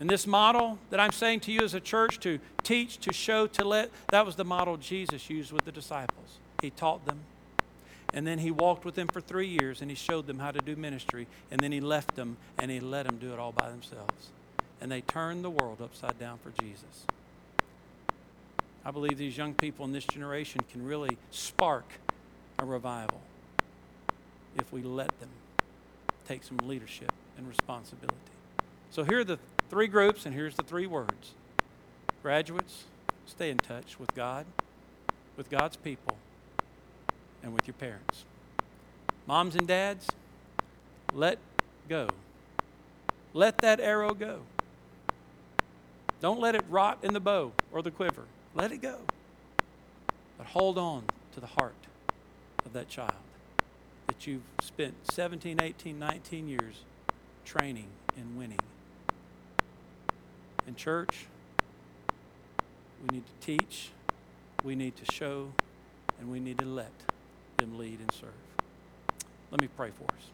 And 0.00 0.08
this 0.08 0.26
model 0.26 0.78
that 0.90 1.00
I'm 1.00 1.12
saying 1.12 1.40
to 1.40 1.52
you 1.52 1.62
as 1.62 1.74
a 1.74 1.80
church 1.80 2.20
to 2.20 2.38
teach, 2.62 2.98
to 2.98 3.12
show, 3.12 3.46
to 3.48 3.64
let, 3.64 3.90
that 4.08 4.24
was 4.24 4.36
the 4.36 4.44
model 4.44 4.76
Jesus 4.76 5.28
used 5.28 5.52
with 5.52 5.64
the 5.64 5.72
disciples. 5.72 6.38
He 6.62 6.70
taught 6.70 7.04
them. 7.04 7.20
And 8.14 8.26
then 8.26 8.38
he 8.38 8.50
walked 8.50 8.84
with 8.84 8.94
them 8.94 9.08
for 9.08 9.20
three 9.20 9.48
years 9.48 9.82
and 9.82 9.90
he 9.90 9.96
showed 9.96 10.26
them 10.26 10.38
how 10.38 10.50
to 10.50 10.60
do 10.60 10.76
ministry. 10.76 11.26
And 11.50 11.60
then 11.60 11.72
he 11.72 11.80
left 11.80 12.16
them 12.16 12.36
and 12.58 12.70
he 12.70 12.80
let 12.80 13.06
them 13.06 13.18
do 13.18 13.32
it 13.32 13.38
all 13.38 13.52
by 13.52 13.68
themselves. 13.68 14.28
And 14.80 14.90
they 14.90 15.00
turned 15.02 15.44
the 15.44 15.50
world 15.50 15.82
upside 15.82 16.18
down 16.18 16.38
for 16.38 16.50
Jesus. 16.62 17.04
I 18.88 18.90
believe 18.90 19.18
these 19.18 19.36
young 19.36 19.52
people 19.52 19.84
in 19.84 19.92
this 19.92 20.06
generation 20.06 20.62
can 20.72 20.82
really 20.82 21.18
spark 21.30 21.84
a 22.58 22.64
revival 22.64 23.20
if 24.56 24.72
we 24.72 24.82
let 24.82 25.08
them 25.20 25.28
take 26.26 26.42
some 26.42 26.56
leadership 26.64 27.12
and 27.36 27.46
responsibility. 27.46 28.16
So 28.90 29.04
here 29.04 29.18
are 29.18 29.24
the 29.24 29.38
three 29.68 29.88
groups, 29.88 30.24
and 30.24 30.34
here's 30.34 30.56
the 30.56 30.62
three 30.62 30.86
words 30.86 31.34
graduates, 32.22 32.84
stay 33.26 33.50
in 33.50 33.58
touch 33.58 34.00
with 34.00 34.14
God, 34.14 34.46
with 35.36 35.50
God's 35.50 35.76
people, 35.76 36.16
and 37.42 37.52
with 37.52 37.66
your 37.66 37.74
parents. 37.74 38.24
Moms 39.26 39.54
and 39.54 39.68
dads, 39.68 40.08
let 41.12 41.38
go. 41.90 42.08
Let 43.34 43.58
that 43.58 43.80
arrow 43.80 44.14
go. 44.14 44.40
Don't 46.22 46.40
let 46.40 46.54
it 46.54 46.64
rot 46.70 47.00
in 47.02 47.12
the 47.12 47.20
bow 47.20 47.52
or 47.70 47.82
the 47.82 47.90
quiver. 47.90 48.24
Let 48.58 48.72
it 48.72 48.82
go. 48.82 48.96
But 50.36 50.48
hold 50.48 50.78
on 50.78 51.04
to 51.32 51.40
the 51.40 51.46
heart 51.46 51.76
of 52.66 52.72
that 52.72 52.88
child 52.88 53.12
that 54.08 54.26
you've 54.26 54.42
spent 54.60 54.94
17, 55.12 55.60
18, 55.62 55.96
19 55.96 56.48
years 56.48 56.82
training 57.44 57.86
and 58.16 58.36
winning. 58.36 58.58
In 60.66 60.74
church, 60.74 61.26
we 63.00 63.18
need 63.18 63.24
to 63.26 63.46
teach, 63.46 63.90
we 64.64 64.74
need 64.74 64.96
to 64.96 65.12
show, 65.12 65.52
and 66.18 66.28
we 66.28 66.40
need 66.40 66.58
to 66.58 66.66
let 66.66 66.90
them 67.58 67.78
lead 67.78 68.00
and 68.00 68.12
serve. 68.12 68.30
Let 69.52 69.60
me 69.60 69.68
pray 69.68 69.90
for 69.96 70.12
us. 70.12 70.30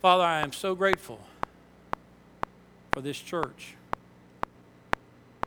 Father, 0.00 0.24
I 0.24 0.40
am 0.40 0.52
so 0.52 0.74
grateful 0.74 1.20
for 2.92 3.02
this 3.02 3.18
church 3.18 3.74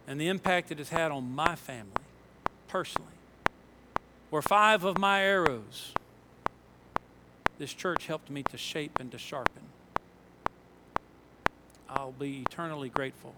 and 0.08 0.20
the 0.20 0.28
impact 0.28 0.72
it 0.72 0.78
has 0.78 0.90
had 0.90 1.12
on 1.12 1.34
my 1.34 1.56
family 1.56 1.92
personally. 2.68 3.08
were 4.32 4.42
five 4.42 4.84
of 4.84 4.98
my 4.98 5.22
arrows, 5.22 5.94
this 7.58 7.74
church 7.74 8.08
helped 8.08 8.30
me 8.30 8.44
to 8.44 8.58
shape 8.58 9.00
and 9.00 9.12
to 9.12 9.18
sharpen. 9.18 9.64
I'll 11.90 12.12
be 12.12 12.42
eternally 12.42 12.90
grateful 12.90 13.34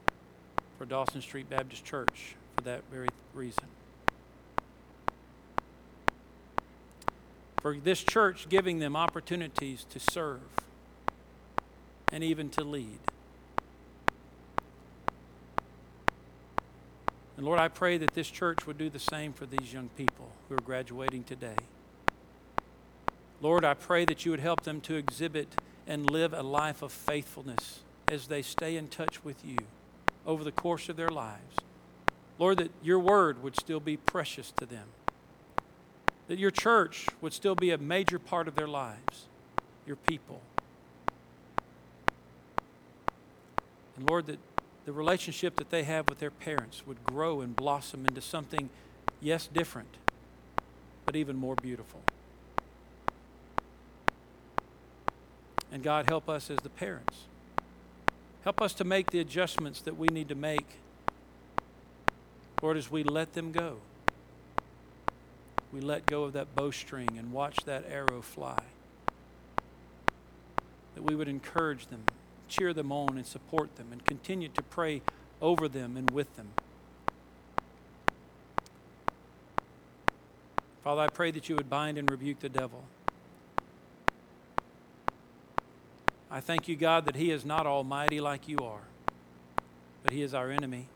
for 0.77 0.85
Dawson 0.85 1.21
Street 1.21 1.49
Baptist 1.49 1.85
Church 1.85 2.35
for 2.55 2.63
that 2.63 2.81
very 2.91 3.09
reason. 3.33 3.65
For 7.61 7.75
this 7.75 8.03
church 8.03 8.49
giving 8.49 8.79
them 8.79 8.95
opportunities 8.95 9.85
to 9.91 9.99
serve 9.99 10.41
and 12.11 12.23
even 12.23 12.49
to 12.49 12.63
lead. 12.63 12.99
And 17.37 17.45
Lord, 17.45 17.59
I 17.59 17.67
pray 17.67 17.99
that 17.99 18.15
this 18.15 18.29
church 18.29 18.65
would 18.65 18.79
do 18.79 18.89
the 18.89 18.99
same 18.99 19.31
for 19.31 19.45
these 19.45 19.71
young 19.71 19.89
people 19.89 20.31
who 20.49 20.55
are 20.55 20.61
graduating 20.61 21.23
today. 21.23 21.55
Lord, 23.41 23.63
I 23.63 23.75
pray 23.75 24.05
that 24.05 24.25
you 24.25 24.31
would 24.31 24.39
help 24.39 24.63
them 24.63 24.81
to 24.81 24.95
exhibit 24.95 25.47
and 25.85 26.09
live 26.09 26.33
a 26.33 26.41
life 26.41 26.81
of 26.81 26.91
faithfulness 26.91 27.81
as 28.07 28.27
they 28.27 28.41
stay 28.41 28.75
in 28.75 28.87
touch 28.87 29.23
with 29.23 29.45
you 29.45 29.57
over 30.25 30.43
the 30.43 30.51
course 30.51 30.89
of 30.89 30.95
their 30.95 31.09
lives. 31.09 31.57
Lord, 32.39 32.57
that 32.57 32.71
your 32.81 32.99
word 32.99 33.43
would 33.43 33.55
still 33.55 33.79
be 33.79 33.97
precious 33.97 34.51
to 34.57 34.65
them, 34.65 34.87
that 36.27 36.39
your 36.39 36.51
church 36.51 37.07
would 37.21 37.33
still 37.33 37.55
be 37.55 37.69
a 37.69 37.77
major 37.77 38.17
part 38.17 38.47
of 38.47 38.55
their 38.55 38.67
lives, 38.67 39.27
your 39.85 39.95
people. 39.95 40.41
And 43.95 44.09
Lord, 44.09 44.25
that 44.27 44.39
the 44.87 44.93
relationship 44.93 45.57
that 45.57 45.69
they 45.69 45.83
have 45.83 46.07
with 46.07 46.19
their 46.19 46.31
parents 46.31 46.87
would 46.87 47.03
grow 47.03 47.41
and 47.41 47.57
blossom 47.57 48.05
into 48.05 48.21
something, 48.21 48.69
yes, 49.19 49.45
different, 49.45 49.89
but 51.05 51.13
even 51.13 51.35
more 51.35 51.55
beautiful. 51.55 51.99
And 55.73 55.83
God, 55.83 56.07
help 56.07 56.29
us 56.29 56.49
as 56.49 56.59
the 56.59 56.69
parents. 56.69 57.25
Help 58.45 58.61
us 58.61 58.73
to 58.75 58.85
make 58.85 59.11
the 59.11 59.19
adjustments 59.19 59.81
that 59.81 59.97
we 59.97 60.07
need 60.07 60.29
to 60.29 60.35
make, 60.35 60.79
Lord, 62.61 62.77
as 62.77 62.89
we 62.89 63.03
let 63.03 63.33
them 63.33 63.51
go. 63.51 63.79
We 65.73 65.81
let 65.81 66.05
go 66.05 66.23
of 66.23 66.31
that 66.31 66.55
bowstring 66.55 67.17
and 67.17 67.33
watch 67.33 67.57
that 67.65 67.83
arrow 67.91 68.21
fly. 68.21 68.63
That 70.95 71.03
we 71.03 71.13
would 71.13 71.27
encourage 71.27 71.87
them 71.87 72.03
cheer 72.47 72.73
them 72.73 72.91
on 72.91 73.17
and 73.17 73.25
support 73.25 73.75
them 73.75 73.87
and 73.91 74.05
continue 74.05 74.49
to 74.49 74.61
pray 74.61 75.01
over 75.41 75.67
them 75.67 75.97
and 75.97 76.09
with 76.11 76.35
them. 76.35 76.47
Father, 80.83 81.01
I 81.01 81.07
pray 81.07 81.31
that 81.31 81.49
you 81.49 81.55
would 81.55 81.69
bind 81.69 81.97
and 81.97 82.09
rebuke 82.09 82.39
the 82.39 82.49
devil. 82.49 82.83
I 86.29 86.39
thank 86.39 86.67
you, 86.67 86.75
God, 86.75 87.05
that 87.05 87.15
he 87.15 87.31
is 87.31 87.45
not 87.45 87.65
almighty 87.65 88.19
like 88.19 88.47
you 88.47 88.57
are, 88.59 88.83
but 90.03 90.13
he 90.13 90.21
is 90.21 90.33
our 90.33 90.49
enemy. 90.51 90.87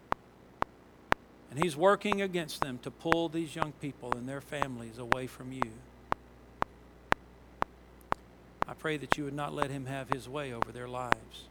And 1.50 1.62
he's 1.62 1.76
working 1.76 2.22
against 2.22 2.62
them 2.62 2.80
to 2.84 2.92
pull 2.92 3.28
these 3.28 3.56
young 3.56 3.74
people 3.82 4.14
and 4.14 4.28
their 4.28 4.40
families 4.40 4.98
away 4.98 5.28
from 5.28 5.52
you. 5.52 5.72
I 8.71 8.73
pray 8.73 8.95
that 8.95 9.17
you 9.17 9.25
would 9.25 9.34
not 9.34 9.53
let 9.53 9.69
him 9.69 9.88
have 9.88 10.07
his 10.07 10.29
way 10.29 10.53
over 10.53 10.71
their 10.71 10.88
lives, 10.88 11.43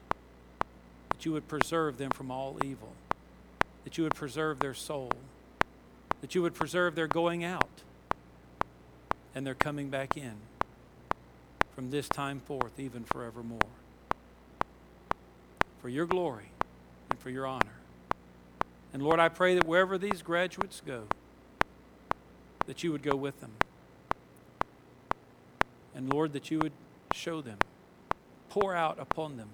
that 1.11 1.26
you 1.26 1.33
would 1.33 1.48
preserve 1.48 1.98
them 1.98 2.11
from 2.12 2.30
all 2.30 2.56
evil, 2.64 2.94
that 3.85 3.98
you 3.98 4.04
would 4.04 4.14
preserve 4.14 4.61
their 4.61 4.72
soul, 4.72 5.11
that 6.22 6.35
you 6.35 6.40
would 6.40 6.54
preserve 6.54 6.94
their 6.94 7.06
going 7.06 7.44
out 7.44 7.83
and 9.35 9.46
their 9.46 9.54
coming 9.54 9.90
back 9.90 10.16
in 10.16 10.33
from 11.74 11.90
this 11.90 12.09
time 12.09 12.40
forth, 12.40 12.80
even 12.80 13.04
forevermore. 13.04 13.59
For 15.83 15.90
your 15.90 16.06
glory 16.06 16.48
and 17.11 17.18
for 17.18 17.28
your 17.28 17.46
honor. 17.46 17.80
And 18.94 19.02
Lord, 19.02 19.20
I 19.20 19.28
pray 19.28 19.56
that 19.56 19.66
wherever 19.66 19.98
these 19.98 20.22
graduates 20.22 20.80
go, 20.87 21.02
that 22.66 22.83
you 22.83 22.92
would 22.92 23.02
go 23.02 23.14
with 23.14 23.42
them. 23.42 23.52
And 25.94 26.11
Lord, 26.11 26.33
that 26.33 26.50
you 26.50 26.59
would 26.61 26.72
show 27.14 27.40
them, 27.40 27.59
pour 28.49 28.75
out 28.75 28.99
upon 28.99 29.37
them 29.37 29.51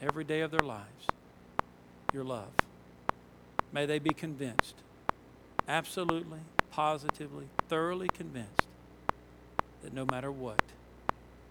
every 0.00 0.24
day 0.24 0.40
of 0.40 0.50
their 0.50 0.66
lives 0.66 1.06
your 2.12 2.24
love. 2.24 2.48
May 3.72 3.84
they 3.86 3.98
be 3.98 4.14
convinced, 4.14 4.76
absolutely, 5.66 6.40
positively, 6.70 7.46
thoroughly 7.68 8.08
convinced 8.08 8.66
that 9.82 9.92
no 9.92 10.06
matter 10.06 10.32
what, 10.32 10.62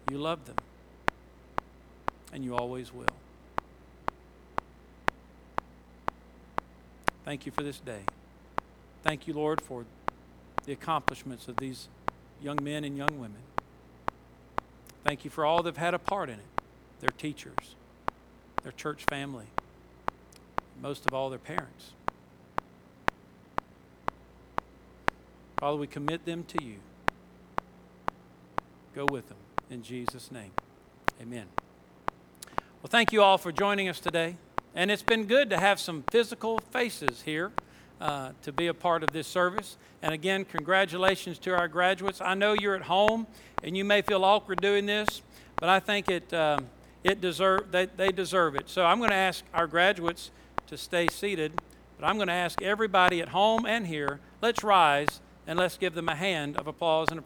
you 0.10 0.18
love 0.18 0.46
them 0.46 0.56
and 2.34 2.44
you 2.44 2.56
always 2.56 2.94
will. 2.94 3.06
Thank 7.24 7.46
you 7.46 7.52
for 7.52 7.62
this 7.62 7.80
day. 7.80 8.02
Thank 9.04 9.28
you, 9.28 9.34
Lord, 9.34 9.62
for 9.62 9.86
the 10.66 10.74
accomplishments 10.74 11.48
of 11.48 11.58
these 11.58 11.88
young 12.42 12.58
men 12.62 12.84
and 12.84 12.98
young 12.98 13.20
women. 13.20 13.42
Thank 15.08 15.24
you 15.24 15.32
for 15.32 15.46
all 15.46 15.64
they've 15.64 15.78
had 15.78 15.94
a 15.94 16.00
part 16.00 16.30
in 16.30 16.36
it 16.36 16.46
their 17.00 17.16
teachers, 17.18 17.76
their 18.64 18.74
church 18.74 19.06
family, 19.10 19.46
most 20.82 21.06
of 21.06 21.14
all, 21.14 21.30
their 21.30 21.40
parents. 21.40 21.94
Father, 25.60 25.78
we 25.78 25.88
commit 25.88 26.26
them 26.26 26.44
to 26.50 26.62
you. 26.62 26.76
Go 28.94 29.06
with 29.10 29.30
them 29.30 29.38
in 29.70 29.82
Jesus' 29.82 30.30
name. 30.30 30.52
Amen. 31.22 31.46
Well, 32.82 32.90
thank 32.90 33.14
you 33.14 33.22
all 33.24 33.38
for 33.38 33.54
joining 33.54 33.88
us 33.88 34.02
today. 34.02 34.36
And 34.76 34.92
it's 34.92 35.04
been 35.04 35.26
good 35.26 35.50
to 35.52 35.58
have 35.58 35.80
some 35.80 36.04
physical 36.12 36.60
faces 36.60 37.22
here 37.22 37.54
uh, 38.00 38.32
to 38.44 38.52
be 38.52 38.68
a 38.68 38.74
part 38.74 39.04
of 39.04 39.12
this 39.12 39.28
service. 39.28 39.78
And 40.02 40.14
again, 40.14 40.46
congratulations 40.46 41.40
to 41.40 41.56
our 41.56 41.68
graduates. 41.68 42.22
I 42.22 42.34
know 42.34 42.54
you're 42.54 42.76
at 42.76 42.84
home 42.84 43.28
and 43.64 43.76
you 43.76 43.84
may 43.84 44.02
feel 44.02 44.24
awkward 44.24 44.62
doing 44.62 44.86
this, 44.86 45.22
but 45.58 45.70
I 45.70 45.80
think 45.80 46.10
it, 46.10 46.34
um, 46.34 46.70
it 47.04 47.22
deserve, 47.22 47.72
they, 47.72 47.86
they 47.86 48.12
deserve 48.12 48.56
it. 48.56 48.70
So 48.70 48.86
I'm 48.86 49.00
going 49.00 49.10
to 49.10 49.16
ask 49.16 49.44
our 49.54 49.68
graduates 49.68 50.32
to 50.68 50.78
stay 50.78 51.08
seated, 51.08 51.54
but 52.00 52.08
I'm 52.08 52.18
going 52.18 52.28
to 52.28 52.34
ask 52.34 52.62
everybody 52.62 53.22
at 53.22 53.30
home 53.30 53.66
and 53.66 53.88
here, 53.88 54.20
let's 54.42 54.64
rise 54.64 55.22
and 55.48 55.58
let's 55.58 55.78
give 55.78 55.96
them 55.96 56.10
a 56.10 56.16
hand 56.16 56.58
of 56.58 56.68
applause 56.68 57.08
and 57.10 57.24